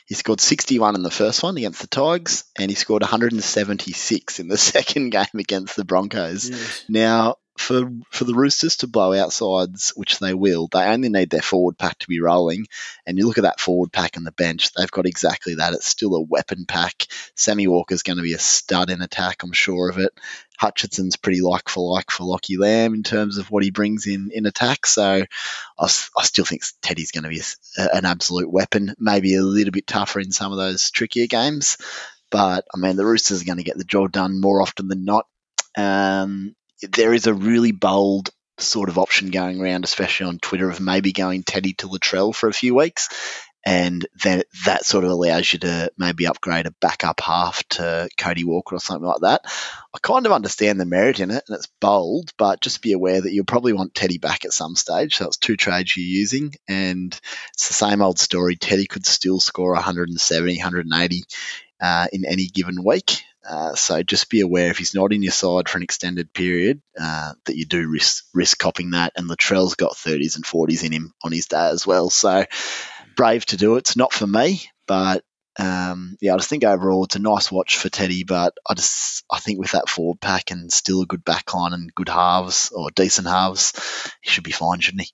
[0.07, 4.47] He scored 61 in the first one against the Tigers, and he scored 176 in
[4.47, 6.49] the second game against the Broncos.
[6.49, 6.85] Yes.
[6.87, 11.29] Now, for for the Roosters to blow out sides, which they will, they only need
[11.29, 12.67] their forward pack to be rolling.
[13.05, 15.73] And you look at that forward pack and the bench, they've got exactly that.
[15.73, 17.07] It's still a weapon pack.
[17.35, 20.11] Sammy Walker's going to be a stud in attack, I'm sure of it.
[20.57, 24.31] Hutchinson's pretty like for like for Lockie Lam in terms of what he brings in
[24.33, 24.85] in attack.
[24.85, 25.23] So
[25.79, 27.41] I, I still think Teddy's going to be
[27.77, 28.95] a, an absolute weapon.
[28.99, 31.77] Maybe a little bit tougher in some of those trickier games.
[32.31, 35.05] But I mean, the Roosters are going to get the job done more often than
[35.05, 35.25] not.
[35.77, 36.55] Um,
[36.91, 41.11] there is a really bold sort of option going around, especially on Twitter, of maybe
[41.11, 43.09] going Teddy to Latrell for a few weeks.
[43.67, 48.43] And then that sort of allows you to maybe upgrade a backup half to Cody
[48.43, 49.41] Walker or something like that.
[49.91, 53.19] I kind of understand the merit in it, and it's bold, but just be aware
[53.19, 55.15] that you'll probably want Teddy back at some stage.
[55.15, 57.19] So it's two trades you're using, and
[57.55, 58.55] it's the same old story.
[58.55, 61.23] Teddy could still score 170, 180
[61.81, 63.24] uh, in any given week.
[63.47, 66.81] Uh, so just be aware if he's not in your side for an extended period
[66.99, 69.13] uh, that you do risk risk copping that.
[69.15, 72.09] And Latrell's got 30s and 40s in him on his day as well.
[72.09, 72.45] So
[73.15, 73.79] brave to do it.
[73.79, 75.23] It's not for me, but
[75.57, 78.23] um, yeah, I just think overall it's a nice watch for Teddy.
[78.23, 81.93] But I just I think with that forward pack and still a good backline and
[81.95, 83.73] good halves or decent halves,
[84.21, 85.11] he should be fine, shouldn't he?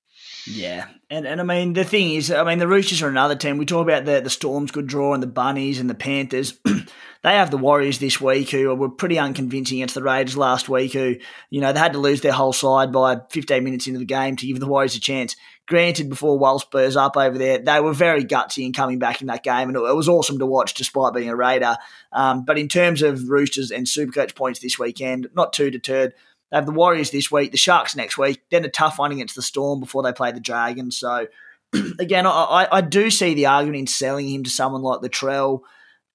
[0.47, 3.57] Yeah, and and I mean the thing is, I mean the Roosters are another team.
[3.57, 6.57] We talk about the the Storms good draw and the Bunnies and the Panthers.
[6.65, 10.93] they have the Warriors this week, who were pretty unconvincing against the Raiders last week.
[10.93, 11.15] Who
[11.49, 14.35] you know they had to lose their whole side by 15 minutes into the game
[14.37, 15.35] to give the Warriors a chance.
[15.67, 19.27] Granted, before Wal Spurs up over there, they were very gutsy in coming back in
[19.27, 21.77] that game, and it was awesome to watch despite being a Raider.
[22.11, 26.13] Um, but in terms of Roosters and Supercoach points this weekend, not too deterred.
[26.51, 29.35] They have the Warriors this week, the Sharks next week, then a tough one against
[29.35, 30.97] the Storm before they play the Dragons.
[30.97, 31.27] So
[31.99, 35.61] again, I, I do see the argument in selling him to someone like Latrell.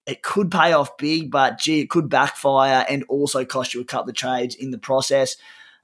[0.07, 3.85] It could pay off big, but gee, it could backfire and also cost you a
[3.85, 5.37] couple of trades in the process.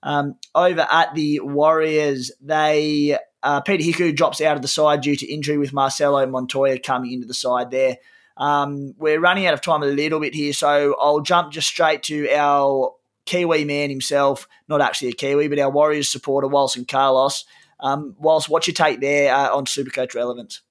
[0.03, 5.17] Um, over at the Warriors, they uh, Peter Hiku drops out of the side due
[5.17, 7.97] to injury with Marcelo Montoya coming into the side there.
[8.37, 12.03] Um, we're running out of time a little bit here, so I'll jump just straight
[12.05, 12.95] to our
[13.27, 17.45] Kiwi man himself, not actually a Kiwi, but our Warriors supporter, Walson Carlos.
[17.81, 20.63] Um, whilst, what's your take there uh, on Supercoach relevance?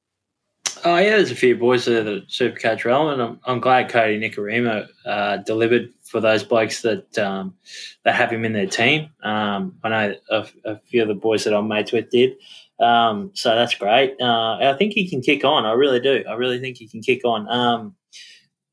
[0.83, 3.21] Oh yeah, there's a few boys that are Supercoach relevant.
[3.21, 7.55] I'm, I'm glad Kodi Nikorima uh, delivered for those blokes that um,
[8.03, 9.09] that have him in their team.
[9.21, 12.33] Um, I know a, a, few of the boys that I'm mates with did.
[12.79, 14.15] Um, so that's great.
[14.19, 15.65] Uh, I think he can kick on.
[15.65, 16.23] I really do.
[16.27, 17.47] I really think he can kick on.
[17.47, 17.95] Um,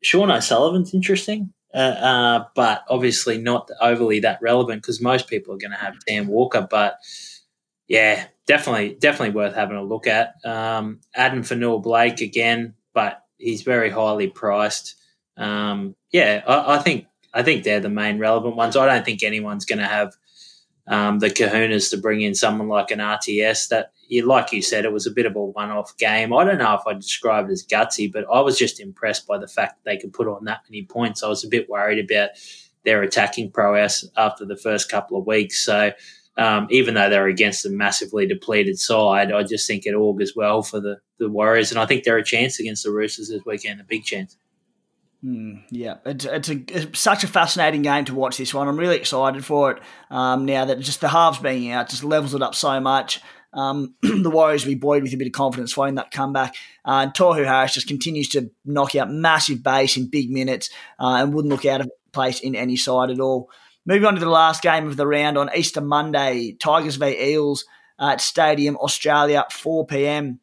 [0.03, 5.59] Sean O'Sullivan's interesting, uh, uh, but obviously not overly that relevant because most people are
[5.59, 6.67] going to have Dan Walker.
[6.69, 6.99] But
[7.87, 10.35] yeah, definitely, definitely worth having a look at.
[10.45, 14.97] Um, Addin Fonua-Blake again, but he's very highly priced.
[15.37, 18.77] Um, yeah, I, I, think I think they're the main relevant ones.
[18.77, 20.15] I don't think anyone's going to have
[20.87, 23.93] um, the kahunas to bring in someone like an RTS that
[24.25, 26.33] like you said, it was a bit of a one-off game.
[26.33, 29.39] I don't know if I described it as gutsy, but I was just impressed by
[29.39, 31.23] the fact that they could put on that many points.
[31.23, 32.31] I was a bit worried about
[32.85, 35.65] their attacking prowess after the first couple of weeks.
[35.65, 35.93] So
[36.39, 40.63] um, even though they're against a massively depleted side, I just think it augurs well
[40.63, 43.81] for the, the Warriors, and I think they're a chance against the Roosters this weekend,
[43.81, 44.37] a big chance.
[45.25, 48.69] Mm, yeah, it's, it's, a, it's such a fascinating game to watch this one.
[48.69, 52.35] I'm really excited for it um, now that just the halves being out just levels
[52.35, 53.21] it up so much.
[53.53, 56.55] Um, the Warriors will be buoyed with a bit of confidence following that comeback.
[56.85, 61.17] Uh, and Tohu Harris just continues to knock out massive base in big minutes uh,
[61.21, 63.51] and wouldn't look out of place in any side at all.
[63.87, 67.65] Moving on to the last game of the round on Easter Monday, Tigers v Eels
[67.99, 70.41] at Stadium Australia, 4 p.m.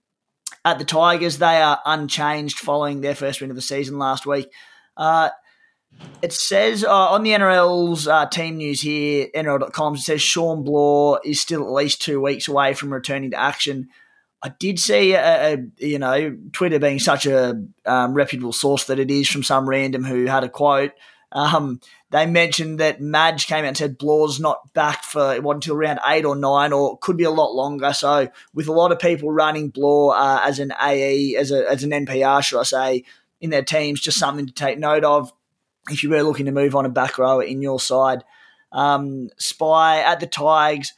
[0.63, 4.49] At the Tigers, they are unchanged following their first win of the season last week.
[4.97, 5.29] Uh,
[6.21, 11.19] it says uh, on the NRL's uh, team news here, NRL.com, it says Shawn Blore
[11.23, 13.89] is still at least two weeks away from returning to action.
[14.41, 18.99] I did see, a, a you know, Twitter being such a um, reputable source that
[18.99, 20.91] it is from some random who had a quote.
[21.31, 21.81] Um,
[22.11, 25.99] they mentioned that Madge came out and said Blore's not back for what until around
[26.07, 27.91] eight or nine, or could be a lot longer.
[27.93, 31.83] So, with a lot of people running Blore uh, as an AE, as a as
[31.83, 33.03] an NPR, should I say,
[33.41, 35.33] in their teams, just something to take note of
[35.89, 38.23] if you were looking to move on a back rower in your side.
[38.71, 40.93] Um, Spy at the Tigers.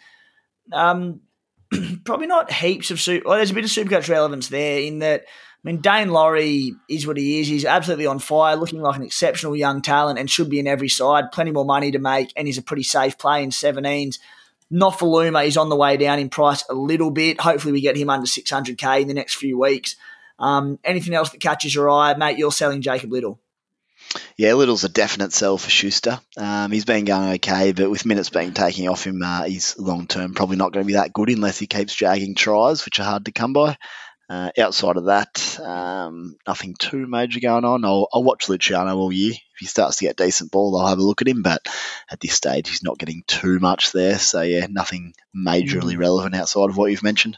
[0.71, 1.21] Um,
[2.05, 3.27] probably not heaps of super.
[3.27, 5.23] Well, there's a bit of Supercoach relevance there in that.
[5.23, 7.47] I mean, Daine Laurie is what he is.
[7.47, 10.87] He's absolutely on fire, looking like an exceptional young talent, and should be in every
[10.87, 11.31] side.
[11.31, 14.19] Plenty more money to make, and he's a pretty safe play in 17s.
[14.71, 17.41] Nofoaluma is on the way down in price a little bit.
[17.41, 19.95] Hopefully, we get him under 600k in the next few weeks.
[20.39, 22.37] Um, anything else that catches your eye, mate?
[22.37, 23.39] You're selling Jacob Liddle.
[24.37, 26.19] Yeah, Liddle's a definite sell for Schuster.
[26.37, 30.07] Um, he's been going okay, but with minutes being taken off him, uh, he's long
[30.07, 33.03] term probably not going to be that good unless he keeps jagging tries, which are
[33.03, 33.77] hard to come by.
[34.29, 37.85] Uh, outside of that, um, nothing too major going on.
[37.85, 39.31] I'll, I'll, watch Luciano all year.
[39.31, 41.43] If he starts to get decent ball, I'll have a look at him.
[41.43, 41.65] But
[42.11, 44.19] at this stage, he's not getting too much there.
[44.19, 45.99] So yeah, nothing majorly mm.
[45.99, 47.37] relevant outside of what you've mentioned.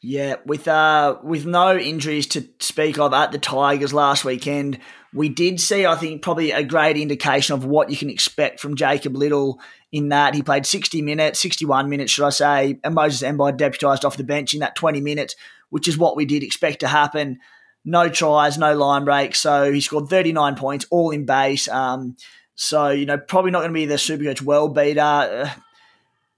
[0.00, 4.78] Yeah, with uh, with no injuries to speak of at the Tigers last weekend,
[5.12, 8.76] we did see, I think, probably a great indication of what you can expect from
[8.76, 9.60] Jacob Liddle.
[9.90, 14.04] in that he played 60 minutes, 61 minutes, should I say, and Moses Mbye deputised
[14.04, 15.34] off the bench in that 20 minutes,
[15.70, 17.40] which is what we did expect to happen.
[17.84, 21.68] No tries, no line breaks, so he scored 39 points, all in base.
[21.68, 22.16] Um,
[22.54, 25.54] so, you know, probably not going to be the Supercoach well beater.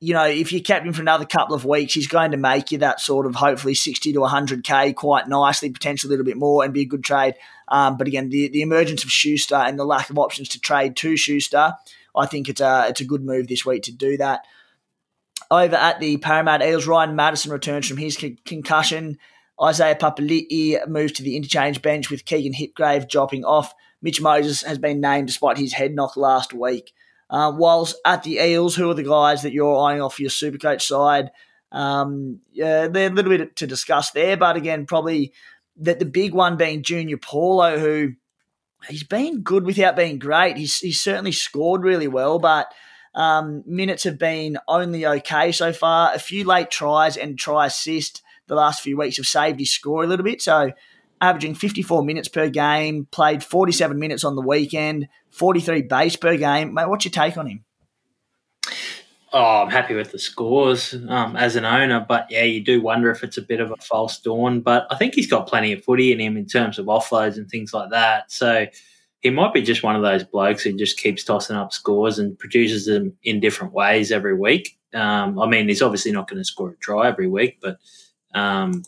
[0.02, 2.72] You know, if you kept him for another couple of weeks, he's going to make
[2.72, 6.64] you that sort of hopefully 60 to 100K quite nicely, potentially a little bit more,
[6.64, 7.34] and be a good trade.
[7.68, 10.96] Um, but again, the, the emergence of Schuster and the lack of options to trade
[10.96, 11.74] to Schuster,
[12.16, 14.46] I think it's a, it's a good move this week to do that.
[15.50, 19.18] Over at the Parramatta Eels, Ryan Matterson returns from his con- concussion.
[19.62, 23.74] Isaiah Papali'i moves to the interchange bench with Keegan Hipgrave dropping off.
[24.00, 26.92] Mitch Moses has been named despite his head knock last week.
[27.30, 30.82] Uh, whilst at the Eels, who are the guys that you're eyeing off your Supercoach
[30.82, 31.30] side?
[31.70, 35.32] Um, yeah, they're a little bit to discuss there, but again, probably
[35.76, 38.14] that the big one being Junior Paulo, who
[38.88, 40.56] he's been good without being great.
[40.56, 42.66] He's, he's certainly scored really well, but
[43.14, 46.12] um, minutes have been only okay so far.
[46.12, 50.02] A few late tries and try assist the last few weeks have saved his score
[50.02, 50.42] a little bit.
[50.42, 50.72] So
[51.20, 56.74] averaging 54 minutes per game, played 47 minutes on the weekend, 43 base per game.
[56.74, 57.64] Mate, what's your take on him?
[59.32, 63.12] Oh, I'm happy with the scores um, as an owner, but yeah, you do wonder
[63.12, 64.60] if it's a bit of a false dawn.
[64.60, 67.48] But I think he's got plenty of footy in him in terms of offloads and
[67.48, 68.32] things like that.
[68.32, 68.66] So
[69.20, 72.36] he might be just one of those blokes who just keeps tossing up scores and
[72.38, 74.76] produces them in different ways every week.
[74.94, 77.78] Um, I mean, he's obviously not going to score a try every week, but
[78.34, 78.82] um,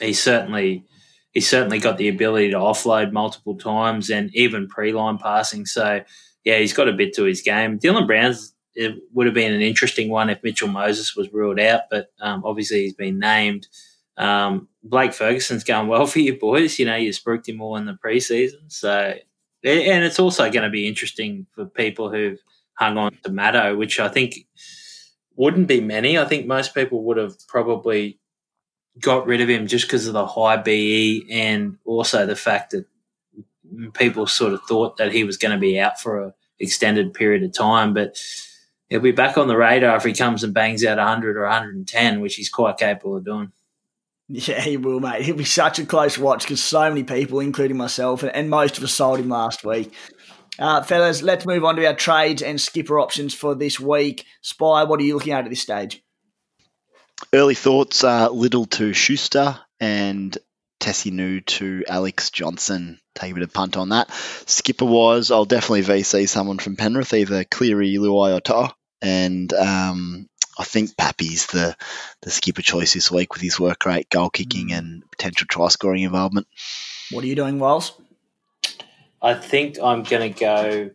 [0.00, 0.86] he's certainly
[1.32, 5.66] he's certainly got the ability to offload multiple times and even pre-line passing.
[5.66, 6.02] So
[6.44, 7.78] yeah, he's got a bit to his game.
[7.78, 11.82] Dylan Brown's it would have been an interesting one if Mitchell Moses was ruled out,
[11.90, 13.66] but um, obviously he's been named.
[14.16, 16.78] Um, Blake Ferguson's going well for you boys.
[16.78, 18.72] You know, you spooked him all in the preseason.
[18.72, 19.14] So,
[19.64, 22.38] and it's also going to be interesting for people who've
[22.74, 24.36] hung on to Maddo, which I think
[25.36, 26.18] wouldn't be many.
[26.18, 28.18] I think most people would have probably
[29.00, 32.86] got rid of him just because of the high BE and also the fact that
[33.94, 37.42] people sort of thought that he was going to be out for an extended period
[37.42, 37.94] of time.
[37.94, 38.22] But
[38.88, 42.20] he'll be back on the radar if he comes and bangs out 100 or 110,
[42.20, 43.52] which he's quite capable of doing.
[44.28, 45.22] Yeah, he will, mate.
[45.22, 48.84] He'll be such a close watch because so many people, including myself, and most of
[48.84, 49.92] us sold him last week.
[50.58, 54.24] Uh, fellas, let's move on to our trades and skipper options for this week.
[54.42, 56.02] Spy, what are you looking at at this stage?
[57.34, 60.36] Early thoughts are Liddle to Schuster and
[60.80, 63.00] Tesi Niu to Alex Johnston.
[63.14, 64.10] Take a bit of punt on that.
[64.44, 68.68] Skipper wise, I'll definitely VC someone from Penrith, either Cleary, Luai, or To'o.
[69.00, 70.28] And um,
[70.58, 71.74] I think Pappy's the,
[72.20, 74.76] the skipper choice this week with his work rate, goal kicking, mm.
[74.76, 76.46] and potential try scoring involvement.
[77.12, 77.98] What are you doing, Wells?
[79.22, 80.90] I think I'm going to go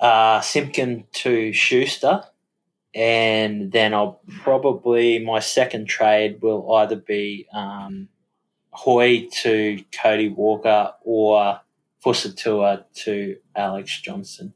[0.00, 2.24] uh, Simpkin to Schuster
[2.98, 8.08] and then I'll probably my second trade will either be um,
[8.70, 11.60] Hoy to Cody Walker or
[12.04, 14.52] Fusitu'a to Alex Johnston.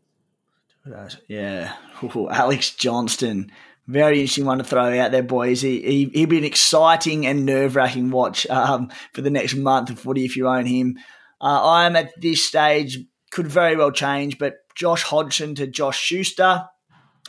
[1.28, 3.52] Yeah, Ooh, Alex Johnston.
[3.86, 5.60] Very interesting one to throw out there, boys.
[5.60, 9.90] He, he, he'd be an exciting and nerve wracking watch um, for the next month
[9.90, 10.98] of footy if you own him.
[11.40, 12.98] Uh, I am at this stage,
[13.30, 16.64] could very well change, but Josh Hodgson to Josh Schuster.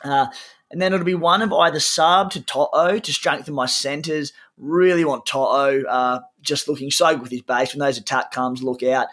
[0.04, 0.28] Uh,
[0.74, 4.34] and then it'll be one of either Saab to Toto to strengthen my centres.
[4.58, 7.76] Really want Toto, uh, just looking so good with his base.
[7.76, 9.06] When those attack comes, look out.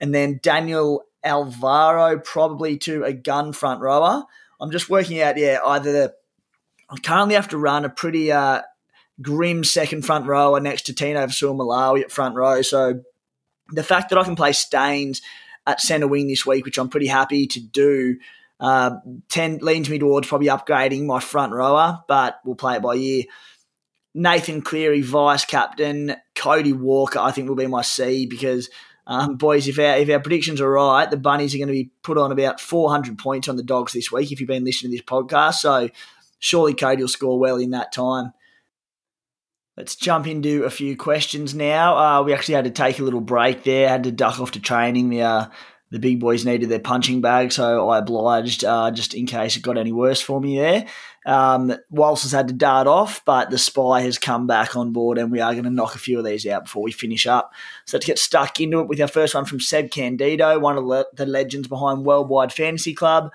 [0.00, 4.26] And then Daniel Alvaro probably to a gun front rower.
[4.60, 6.14] I'm just working out, yeah, either the,
[6.88, 8.62] I currently have to run a pretty uh,
[9.20, 12.62] grim second front rower next to Tino Malawi at front row.
[12.62, 13.02] So
[13.70, 15.20] the fact that I can play Staines
[15.66, 18.18] at centre wing this week, which I'm pretty happy to do,
[18.60, 18.96] uh,
[19.28, 23.24] tend, leans me towards probably upgrading my front rower, but we'll play it by ear.
[24.14, 26.16] Nathan Cleary, vice captain.
[26.34, 28.68] Cody Walker, I think, will be my C because,
[29.06, 31.90] um, boys, if our, if our predictions are right, the Bunnies are going to be
[32.02, 34.96] put on about 400 points on the Dogs this week if you've been listening to
[34.96, 35.54] this podcast.
[35.54, 35.88] So
[36.40, 38.32] surely Cody will score well in that time.
[39.76, 41.96] Let's jump into a few questions now.
[41.96, 44.60] Uh, we actually had to take a little break there, had to duck off to
[44.60, 45.10] training.
[45.10, 45.46] The uh,
[45.90, 49.62] the big boys needed their punching bag, so I obliged uh, just in case it
[49.62, 50.86] got any worse for me there.
[51.24, 55.18] Um, Walsh has had to dart off, but the spy has come back on board,
[55.18, 57.52] and we are going to knock a few of these out before we finish up.
[57.86, 61.06] So let's get stuck into it with our first one from Seb Candido, one of
[61.14, 63.32] the legends behind Worldwide Fantasy Club.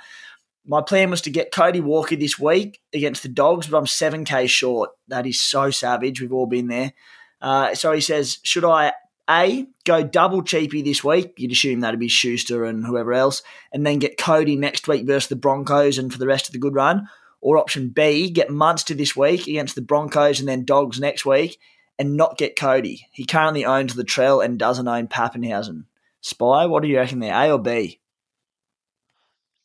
[0.65, 4.47] My plan was to get Cody Walker this week against the Dogs, but I'm 7k
[4.47, 4.91] short.
[5.07, 6.21] That is so savage.
[6.21, 6.93] We've all been there.
[7.41, 8.93] Uh, so he says, should I
[9.29, 11.33] a, go double cheapy this week.
[11.37, 15.29] You'd assume that'd be Schuster and whoever else, and then get Cody next week versus
[15.29, 17.07] the Broncos and for the rest of the good run.
[17.41, 21.59] Or option B, get Munster this week against the Broncos and then Dogs next week
[21.99, 23.07] and not get Cody.
[23.11, 25.85] He currently owns the Trail and doesn't own Papenhuyzen.
[26.21, 27.99] Spy, what do you reckon there, A or B?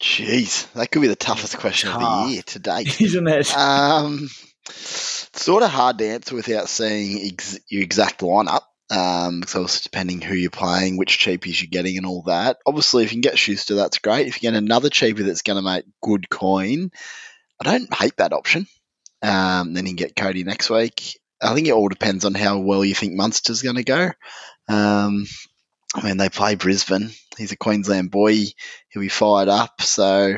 [0.01, 2.03] Jeez, that could be the toughest question Tough.
[2.03, 3.57] of the year to date, isn't it?
[3.57, 4.29] Um,
[4.69, 8.63] sort of hard to answer without seeing ex- your exact lineup.
[8.91, 12.59] Um, so also depending who you're playing, which cheapies you're getting, and all that.
[12.67, 14.27] Obviously, if you can get Schuster, that's great.
[14.27, 16.91] If you get another cheapie that's going to make good coin,
[17.61, 18.67] I don't hate that option.
[19.23, 21.19] Um, then you can get Cody next week.
[21.43, 24.11] I think it all depends on how well you think Munster's going to go.
[24.69, 25.27] Um,
[25.95, 27.11] I mean, they play Brisbane.
[27.37, 28.45] He's a Queensland boy.
[28.89, 29.81] He'll be fired up.
[29.83, 30.37] So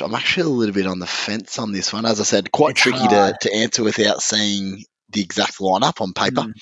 [0.00, 2.06] I'm actually a little bit on the fence on this one.
[2.06, 6.12] As I said, quite it's tricky to, to answer without seeing the exact lineup on
[6.12, 6.42] paper.
[6.42, 6.52] Mm.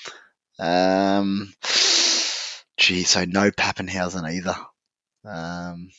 [0.59, 1.53] Um,
[2.77, 4.55] gee, so no Papenhuyzen either.
[5.25, 5.89] Um,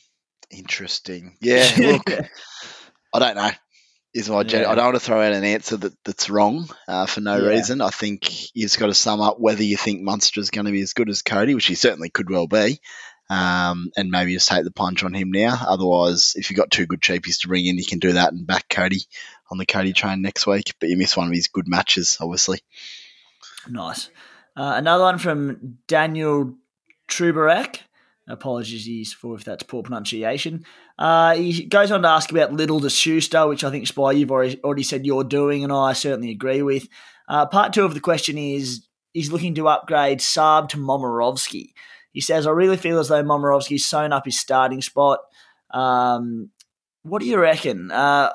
[0.50, 1.36] interesting.
[1.40, 2.10] Yeah, look,
[3.14, 3.50] I don't know.
[4.14, 4.70] Is my yeah.
[4.70, 7.48] I don't want to throw out an answer that, that's wrong uh, for no yeah.
[7.48, 7.82] reason.
[7.82, 10.80] I think you've got to sum up whether you think Munster is going to be
[10.80, 12.80] as good as Cody, which he certainly could well be,
[13.28, 15.58] um, and maybe just take the punch on him now.
[15.68, 18.46] Otherwise, if you've got two good cheapies to bring in, you can do that and
[18.46, 19.02] back Cody
[19.50, 20.72] on the Cody train next week.
[20.80, 22.60] But you miss one of his good matches, obviously.
[23.68, 24.08] Nice.
[24.56, 26.54] Uh, another one from Daniel
[27.08, 27.80] Trubarak.
[28.28, 30.64] Apologies for if that's poor pronunciation.
[30.98, 34.32] Uh, he goes on to ask about Liddle de Schuster, which I think, Spy, you've
[34.32, 36.88] already, already said you're doing, and I certainly agree with.
[37.28, 41.72] Uh, part two of the question is he's looking to upgrade Saab to Momirovski.
[42.12, 45.20] He says, I really feel as though Momirovski's sewn up his starting spot.
[45.70, 46.50] Um,
[47.06, 47.90] what do you reckon?
[47.90, 48.30] Uh,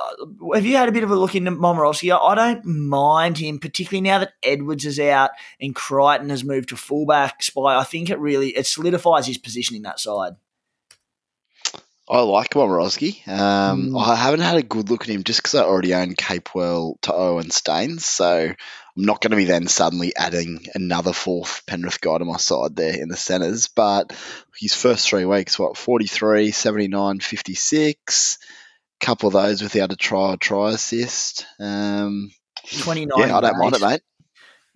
[0.53, 2.17] have you had a bit of a look into Momirovski?
[2.17, 6.77] I don't mind him, particularly now that Edwards is out and Crichton has moved to
[6.77, 7.43] fullback.
[7.43, 10.35] Spy, I think it really it solidifies his position in that side.
[12.09, 13.25] I like Momirovski.
[13.27, 14.01] Um, mm.
[14.01, 17.39] I haven't had a good look at him just because I already own Capewell, To'o,
[17.39, 18.05] and Staines.
[18.05, 18.53] So
[18.97, 22.75] I'm not going to be then suddenly adding another fourth Penrith guy to my side
[22.75, 23.69] there in the centres.
[23.69, 24.13] But
[24.59, 28.37] his first three weeks, what, 43, 79, 56.
[29.01, 31.45] Couple of those without a try or try assist.
[31.59, 32.31] Um,
[32.81, 33.09] 29.
[33.17, 34.01] Yeah, I don't mind it, mate.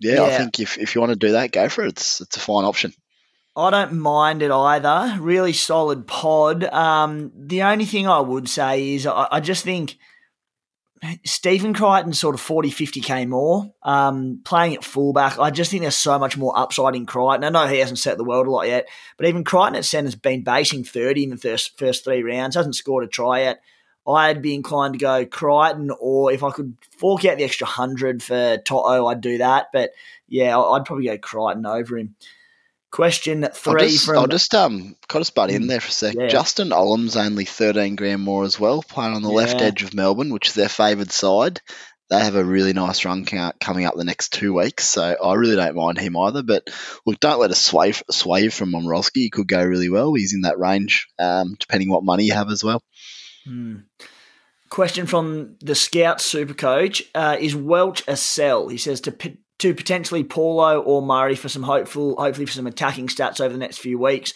[0.00, 1.88] Yeah, yeah, I think if, if you want to do that, go for it.
[1.90, 2.92] It's, it's a fine option.
[3.56, 5.16] I don't mind it either.
[5.18, 6.64] Really solid pod.
[6.64, 9.96] Um, the only thing I would say is I, I just think
[11.24, 13.72] Stephen Crichton sort of 40, 50k more.
[13.82, 17.44] Um, playing at fullback, I just think there's so much more upside in Crichton.
[17.44, 18.86] I know he hasn't set the world a lot yet,
[19.16, 22.76] but even Crichton at centre's been basing 30 in the first, first three rounds, hasn't
[22.76, 23.62] scored a try yet.
[24.08, 28.22] I'd be inclined to go Crichton, or if I could fork out the extra 100
[28.22, 29.68] for Toto, I'd do that.
[29.72, 29.90] But
[30.28, 32.14] yeah, I'd probably go Crichton over him.
[32.92, 34.18] Question three I'll just, from.
[34.18, 35.68] I'll just um, got to butt in mm.
[35.68, 36.14] there for a sec.
[36.14, 36.28] Yeah.
[36.28, 39.34] Justin Olam's only 13 grand more as well, playing on the yeah.
[39.34, 41.60] left edge of Melbourne, which is their favoured side.
[42.08, 45.56] They have a really nice run coming up the next two weeks, so I really
[45.56, 46.44] don't mind him either.
[46.44, 46.70] But
[47.04, 49.16] look, don't let us sway sway from Momirovski.
[49.16, 50.14] He could go really well.
[50.14, 52.80] He's in that range, um, depending what money you have as well.
[53.46, 53.76] Hmm.
[54.68, 58.68] Question from the Scout Super Coach: uh, Is Welch a sell?
[58.68, 59.12] He says to
[59.58, 63.58] to potentially Paulo or Murray for some hopeful, hopefully for some attacking stats over the
[63.58, 64.34] next few weeks.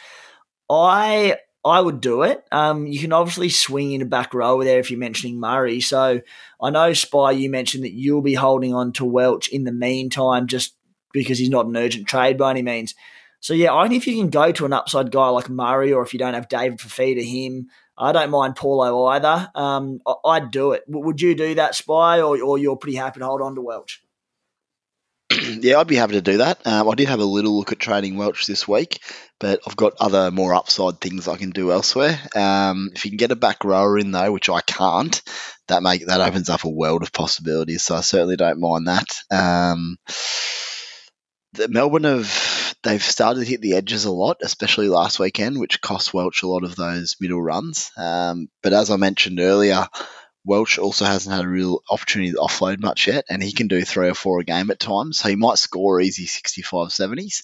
[0.70, 2.42] I I would do it.
[2.52, 5.80] Um, you can obviously swing in a back row there if you're mentioning Murray.
[5.80, 6.20] So
[6.62, 10.46] I know Spy, you mentioned that you'll be holding on to Welch in the meantime,
[10.46, 10.74] just
[11.12, 12.94] because he's not an urgent trade by any means.
[13.40, 16.02] So yeah, I think if you can go to an upside guy like Murray, or
[16.02, 17.68] if you don't have David Fifita, him,
[18.00, 19.50] I don't mind Paulo either.
[19.54, 20.84] Um, I'd do it.
[20.88, 24.02] Would you do that, Spy, or, or you're pretty happy to hold on to Welch?
[25.60, 26.66] yeah, I'd be happy to do that.
[26.66, 29.02] Um, I did have a little look at trading Welch this week,
[29.38, 32.18] but I've got other more upside things I can do elsewhere.
[32.34, 35.20] Um, if you can get a back rower in though, which I can't,
[35.68, 37.82] that make that opens up a world of possibilities.
[37.82, 39.08] So I certainly don't mind that.
[39.30, 39.98] Um,
[41.52, 45.80] the Melbourne have they've started to hit the edges a lot, especially last weekend, which
[45.80, 47.90] cost Welch a lot of those middle runs.
[47.96, 49.86] Um, but as I mentioned earlier,
[50.44, 53.82] Welch also hasn't had a real opportunity to offload much yet, and he can do
[53.84, 55.18] three or four a game at times.
[55.18, 57.42] So he might score easy 65 70s.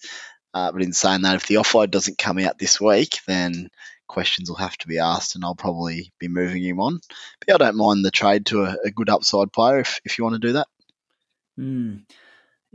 [0.54, 3.68] Uh, but in saying that, if the offload doesn't come out this week, then
[4.06, 7.00] questions will have to be asked, and I'll probably be moving him on.
[7.40, 10.24] But I don't mind the trade to a, a good upside player if, if you
[10.24, 10.68] want to do that.
[11.58, 12.04] Mm.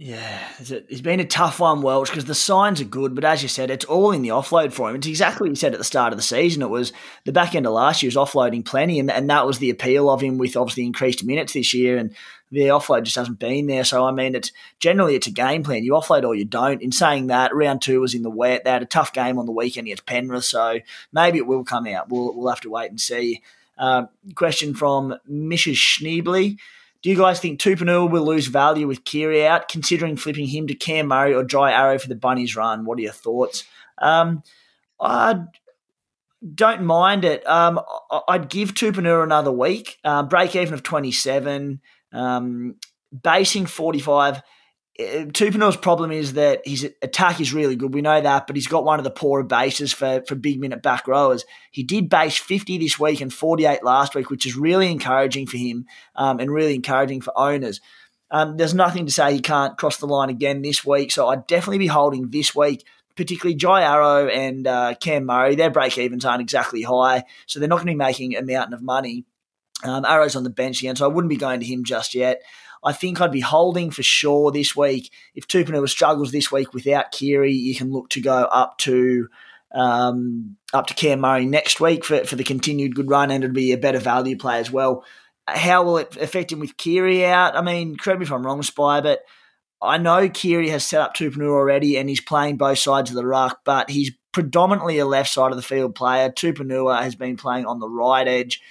[0.03, 3.47] Yeah, it's been a tough one, Welch, because the signs are good, but as you
[3.47, 4.95] said, it's all in the offload for him.
[4.95, 6.63] It's exactly what you said at the start of the season.
[6.63, 6.91] It was
[7.23, 10.09] the back end of last year was offloading plenty, and, and that was the appeal
[10.09, 12.15] of him with obviously increased minutes this year, and
[12.51, 13.83] the offload just hasn't been there.
[13.83, 15.83] So I mean, it's generally it's a game plan.
[15.83, 16.81] You offload or you don't.
[16.81, 18.63] In saying that, round two was in the wet.
[18.63, 20.79] They had a tough game on the weekend against Penrith, so
[21.13, 22.09] maybe it will come out.
[22.09, 23.43] We'll we'll have to wait and see.
[23.77, 25.75] Uh, question from Mrs.
[25.75, 26.57] Schneebly.
[27.01, 30.75] Do you guys think Tupouniua will lose value with Keary out, considering flipping him to
[30.75, 32.85] Cam Murray or Jai Arrow for the Bunnies run?
[32.85, 33.63] What are your thoughts?
[33.97, 34.43] Um,
[34.99, 35.45] I
[36.53, 37.47] don't mind it.
[37.47, 37.79] Um,
[38.27, 39.97] I'd give Tupouniua another week.
[40.03, 41.81] Uh, break even of 27,
[42.13, 42.75] um,
[43.23, 44.41] basing 45
[45.01, 47.93] uh, problem is that his attack is really good.
[47.93, 50.81] We know that, but he's got one of the poorer bases for, for big minute
[50.81, 51.45] back rowers.
[51.71, 55.57] He did base 50 this week and 48 last week, which is really encouraging for
[55.57, 57.81] him um, and really encouraging for owners.
[58.31, 61.47] Um, there's nothing to say he can't cross the line again this week, so I'd
[61.47, 65.55] definitely be holding this week, particularly Jai Arrow and uh, Cam Murray.
[65.55, 68.73] Their break evens aren't exactly high, so they're not going to be making a mountain
[68.73, 69.25] of money.
[69.83, 72.41] Um, Arrow's on the bench again, so I wouldn't be going to him just yet.
[72.83, 75.11] I think I'd be holding for sure this week.
[75.35, 79.27] If Tupouniua struggles this week without Keary, you can look to go up to
[79.73, 83.53] um, up to Cam Murray next week for, for the continued good run, and it'd
[83.53, 85.05] be a better value play as well.
[85.47, 87.55] How will it affect him with Keary out?
[87.55, 89.21] I mean, correct me if I'm wrong, Spy, but
[89.81, 93.25] I know Keary has set up Tupouniua already and he's playing both sides of the
[93.25, 96.29] ruck, but he's predominantly a left side of the field player.
[96.29, 98.61] Tupouniua has been playing on the right edge.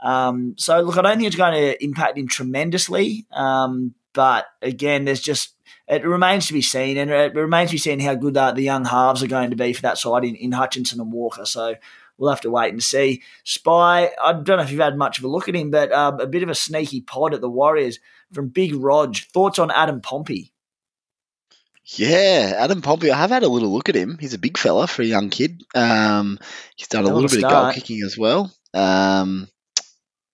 [0.00, 3.26] Um, so, look, I don't think it's going to impact him tremendously.
[3.32, 5.54] Um, but again, there's just
[5.86, 8.62] it remains to be seen, and it remains to be seen how good uh, the
[8.62, 11.46] young halves are going to be for that side in, in Hutchison and Walker.
[11.46, 11.74] So
[12.18, 13.22] we'll have to wait and see.
[13.44, 16.20] Spy, I don't know if you've had much of a look at him, but um,
[16.20, 17.98] a bit of a sneaky pod at the Warriors
[18.32, 19.16] from Big Rog.
[19.16, 20.52] Thoughts on Adam Pompey?
[21.84, 23.10] Yeah, Adam Pompey.
[23.10, 24.18] I have had a little look at him.
[24.20, 25.62] He's a big fella for a young kid.
[25.74, 26.38] Um,
[26.76, 28.52] he's done a little bit of goal kicking as well.
[28.74, 29.48] Um,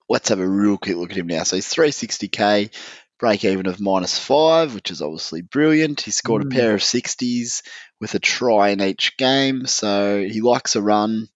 [0.09, 1.43] let's have a real quick look at him now.
[1.43, 2.71] So he's 360k,
[3.19, 6.01] break even of minus five, which is obviously brilliant.
[6.01, 6.47] He scored mm.
[6.47, 7.63] a pair of 60s
[8.01, 9.67] with a try in each game.
[9.67, 11.29] So he likes a run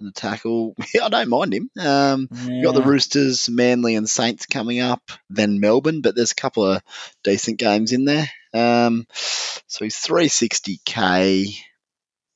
[0.00, 0.74] and a tackle.
[1.02, 1.70] I don't mind him.
[1.78, 2.62] Um, yeah.
[2.62, 6.82] Got the Roosters, Manly, and Saints coming up, then Melbourne, but there's a couple of
[7.24, 8.28] decent games in there.
[8.54, 9.06] Um,
[9.66, 11.56] so he's 360k.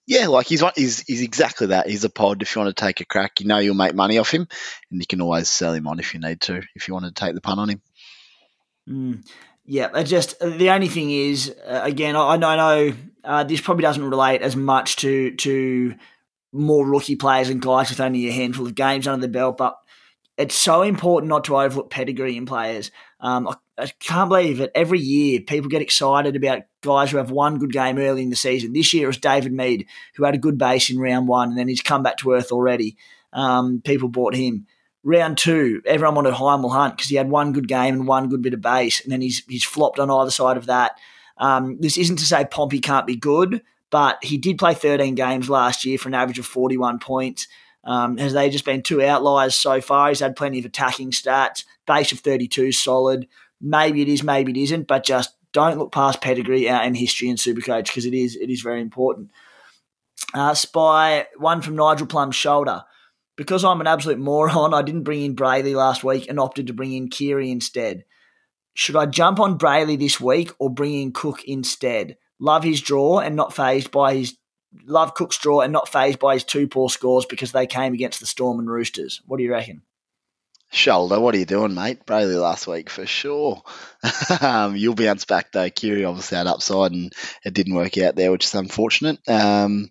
[0.07, 1.89] Yeah, like he's he's he's exactly that.
[1.89, 2.41] He's a pod.
[2.41, 4.47] If you want to take a crack, you know you'll make money off him,
[4.91, 6.63] and you can always sell him on if you need to.
[6.75, 7.83] If you want to take the pun on him.
[8.89, 9.27] Mm.
[9.65, 14.09] Yeah, just the only thing is, uh, again, I, I know uh, this probably doesn't
[14.09, 15.95] relate as much to to
[16.53, 19.77] more rookie players and guys with only a handful of games under the belt, but
[20.39, 22.93] it's so important not to overlook pedigree in players.
[23.19, 24.71] Um, I, I, can't believe it.
[24.75, 28.37] Every year, people get excited about guys who have one good game early in the
[28.37, 28.73] season.
[28.73, 31.59] This year, it was David Mead, who had a good base in round one, and
[31.59, 32.97] then he's come back to earth already.
[33.33, 34.67] Um, people bought him.
[35.05, 38.43] Round two, everyone wanted Hymel Hunt because he had one good game and one good
[38.43, 40.99] bit of base, and then he's he's flopped on either side of that.
[41.39, 45.49] Um, this isn't to say Pompey can't be good, but he did play 13 games
[45.49, 47.47] last year for an average of 41 points.
[47.85, 50.09] Um, has they just been two outliers so far?
[50.09, 53.29] He's had plenty of attacking stats, base of 32 solid.
[53.61, 57.37] Maybe it is, maybe it isn't, but just don't look past pedigree and history in
[57.37, 59.31] Supercoach because it is it is very important.
[60.35, 62.85] Uh, spy one from Nigel Plum's shoulder.
[63.37, 66.73] Because I'm an absolute moron, I didn't bring in Brailey last week and opted to
[66.73, 68.05] bring in Keary instead.
[68.73, 72.17] Should I jump on Brailey this week or bring in Cook instead?
[72.39, 74.37] Love his draw and not phased by his
[74.85, 78.21] love Cook's draw and not phased by his two poor scores because they came against
[78.21, 79.23] the Storm and Roosters.
[79.27, 79.83] What do you reckon?
[80.71, 82.05] Shoulder, what are you doing, mate?
[82.07, 83.63] Brailey last week for sure.
[84.41, 85.71] um, you'll bounce back though.
[85.71, 87.13] Keary obviously had upside and
[87.45, 89.19] it didn't work out there, which is unfortunate.
[89.29, 89.91] Um,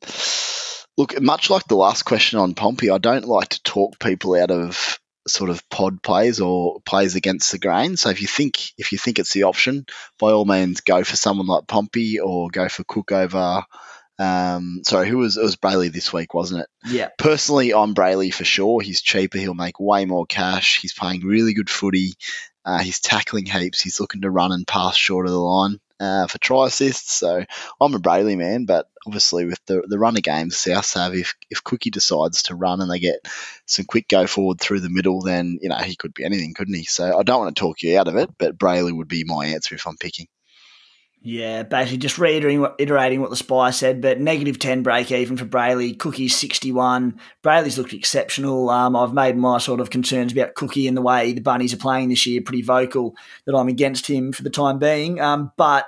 [0.98, 4.52] Look, much like the last question on Pompey, I don't like to talk people out
[4.52, 4.98] of
[5.28, 7.98] sort of pod plays or plays against the grain.
[7.98, 9.86] So if you think if you think it's the option,
[10.20, 13.64] by all means go for someone like Pompey or go for Cook over.
[14.18, 16.70] Um, sorry, who was it was Brailey this week, wasn't it?
[16.90, 17.10] Yeah.
[17.18, 18.82] Personally, I'm Brailey for sure.
[18.82, 19.38] He's cheaper.
[19.38, 20.82] He'll make way more cash.
[20.82, 22.14] He's playing really good footy.
[22.64, 23.82] Uh, he's tackling heaps.
[23.82, 27.14] He's looking to run and pass short of the line uh, for try assists.
[27.14, 27.44] So
[27.80, 31.64] I'm a Brailey man, but obviously with the the runner games, South have if if
[31.64, 33.20] Cookie decides to run and they get
[33.66, 36.74] some quick go forward through the middle, then you know he could be anything, couldn't
[36.74, 36.86] he?
[36.86, 39.48] So I don't want to talk you out of it, but Brailey would be my
[39.48, 40.28] answer if I'm picking.
[41.28, 45.38] Yeah, basically just reiterating what, iterating what the spy said, but negative 10 break even
[45.38, 45.98] for Brailey.
[45.98, 47.20] Cookie's 61.
[47.44, 48.70] Brailey's looked exceptional.
[48.70, 51.78] Um, I've made my sort of concerns about Cookie and the way the Bunnies are
[51.78, 53.16] playing this year pretty vocal
[53.48, 55.20] that I'm against him for the time being.
[55.20, 55.88] Um, but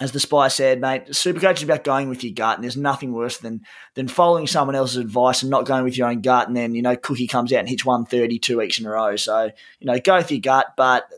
[0.00, 3.12] as the spy said, mate, Supercoach is about going with your gut, and there's nothing
[3.12, 3.64] worse than
[3.94, 6.82] than following someone else's advice and not going with your own gut, and then you
[6.82, 9.14] know Cookie comes out and hits 130 two weeks in a row.
[9.14, 11.08] So you know, go with your gut, but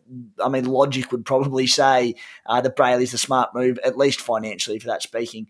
[0.42, 4.78] I mean, logic would probably say uh, that Brailey's the smart move, at least financially,
[4.78, 5.46] for that speaking.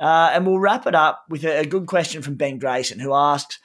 [0.00, 3.14] Uh, and we'll wrap it up with a, a, good question from Ben Grayson, who
[3.14, 3.60] asks,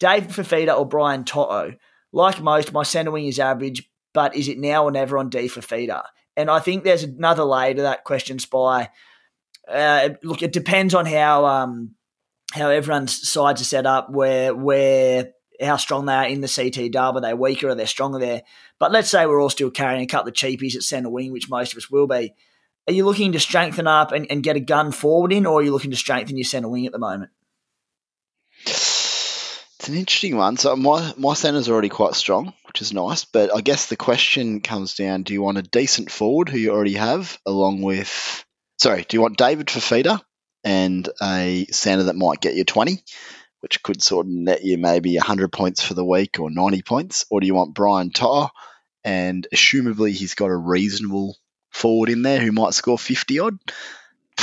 [0.00, 1.74] David Fifita or Brian To'o?
[2.10, 5.40] Like most, my centre wing is average, but is it now or never on D
[5.46, 6.02] Fifita?
[6.36, 8.90] And I think there's another layer to that question, Spy.
[9.68, 11.94] Uh, look, it depends on how um,
[12.52, 16.92] how everyone's sides are set up, where where how strong they are in the CT
[16.92, 17.16] dub.
[17.16, 17.68] Are they weaker?
[17.68, 18.42] Are they're stronger there?
[18.78, 21.48] But let's say we're all still carrying a couple of cheapies at centre wing, which
[21.48, 22.34] most of us will be.
[22.86, 25.62] Are you looking to strengthen up and, and get a gun forward in, or are
[25.62, 27.30] you looking to strengthen your centre wing at the moment?
[29.84, 30.56] It's an interesting one.
[30.56, 33.26] So my my centre's already quite strong, which is nice.
[33.26, 36.70] But I guess the question comes down: Do you want a decent forward who you
[36.70, 38.46] already have, along with?
[38.78, 40.22] Sorry, do you want David Fifita
[40.64, 43.04] and a centre that might get you twenty,
[43.60, 47.26] which could sort of net you maybe hundred points for the week or ninety points,
[47.28, 48.48] or do you want Brian To'o
[49.04, 51.36] and assumably he's got a reasonable
[51.72, 53.58] forward in there who might score fifty odd?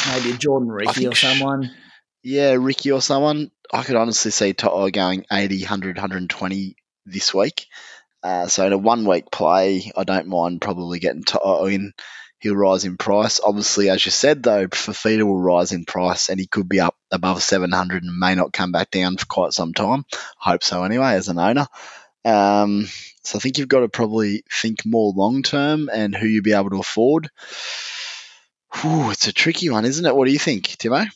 [0.08, 1.72] Maybe Jordan Riki or someone.
[2.24, 3.52] Yeah, Riki or someone.
[3.74, 6.76] I could honestly see To'o going 80, 100, 120
[7.06, 7.68] this week.
[8.22, 11.94] Uh, so in a one week play, I don't mind probably getting To'o in
[12.42, 13.40] he'll rise in price.
[13.44, 16.96] Obviously, as you said, though, Fifita will rise in price and he could be up
[17.12, 20.06] above 700 and may not come back down for quite some time.
[20.38, 21.68] Hope so anyway, as an owner.
[22.26, 22.88] Um,
[23.24, 26.54] so I think you've got to probably think more long term and who you'll be
[26.54, 27.30] able to afford.
[28.82, 30.16] Whew, it's a tricky one, isn't it?
[30.16, 31.08] What do you think, Timo?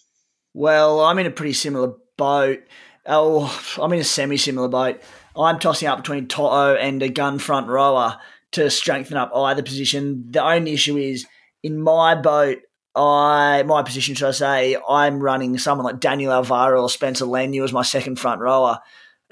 [0.55, 2.59] Well, I'm in a pretty similar boat.
[3.05, 5.01] Oh, I'm in a semi similar boat.
[5.35, 8.17] I'm tossing up between Toto and a gun front rower
[8.53, 10.31] to strengthen up either position.
[10.31, 11.27] The only issue is
[11.61, 12.59] in my boat,
[12.95, 17.65] I my position, should I say, I'm running someone like Daniel Alvaro or Spencer Leniu
[17.65, 18.79] as my second front rower,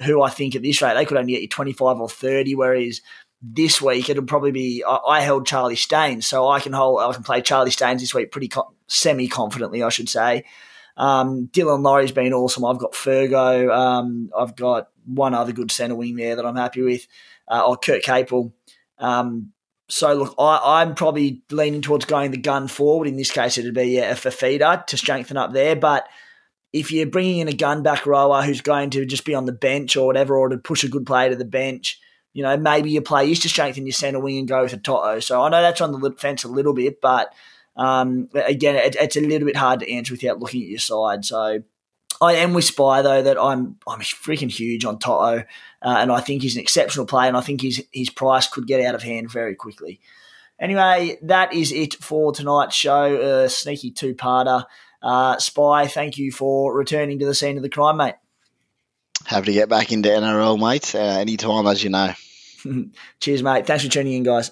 [0.05, 2.99] who I think at this rate they could only get you 25 or 30, whereas
[3.41, 7.13] this week it'll probably be I, I held Charlie Staines, so I can hold I
[7.13, 10.43] can play Charlie Staines this week pretty co- semi confidently, I should say.
[10.95, 12.65] Um, Dylan Laurie's been awesome.
[12.65, 13.76] I've got Fergo.
[13.76, 17.07] Um, I've got one other good centre wing there that I'm happy with.
[17.48, 18.53] Uh, or Kurt Capewell.
[18.99, 19.52] Um,
[19.90, 23.07] so look, I, am probably leaning towards going the gun forward.
[23.07, 25.76] In this case, it'd be a Fifita to strengthen up there.
[25.76, 26.07] But
[26.72, 29.52] if you're bringing in a gun back rower who's going to just be on the
[29.52, 31.99] bench or whatever, or to push a good player to the bench,
[32.34, 34.78] you know, maybe your play is to strengthen your centre wing and go with a
[34.78, 35.20] Toto.
[35.20, 37.34] So I know that's on the fence a little bit, but
[37.75, 41.25] um, again, it, it's a little bit hard to answer without looking at your side.
[41.25, 41.63] So
[42.21, 45.43] I am with Spy though that I'm I'm freaking huge on Toto, uh,
[45.81, 48.85] and I think he's an exceptional player, and I think his his price could get
[48.85, 49.99] out of hand very quickly.
[50.59, 53.43] Anyway, that is it for tonight's show.
[53.43, 54.65] A sneaky two parter.
[55.01, 58.15] Uh, Spy, thank you for returning to the scene of the crime, mate.
[59.25, 60.95] Happy to get back into NRL, mate.
[60.95, 62.13] Uh, anytime, as you know.
[63.19, 63.65] Cheers, mate.
[63.65, 64.51] Thanks for tuning in, guys.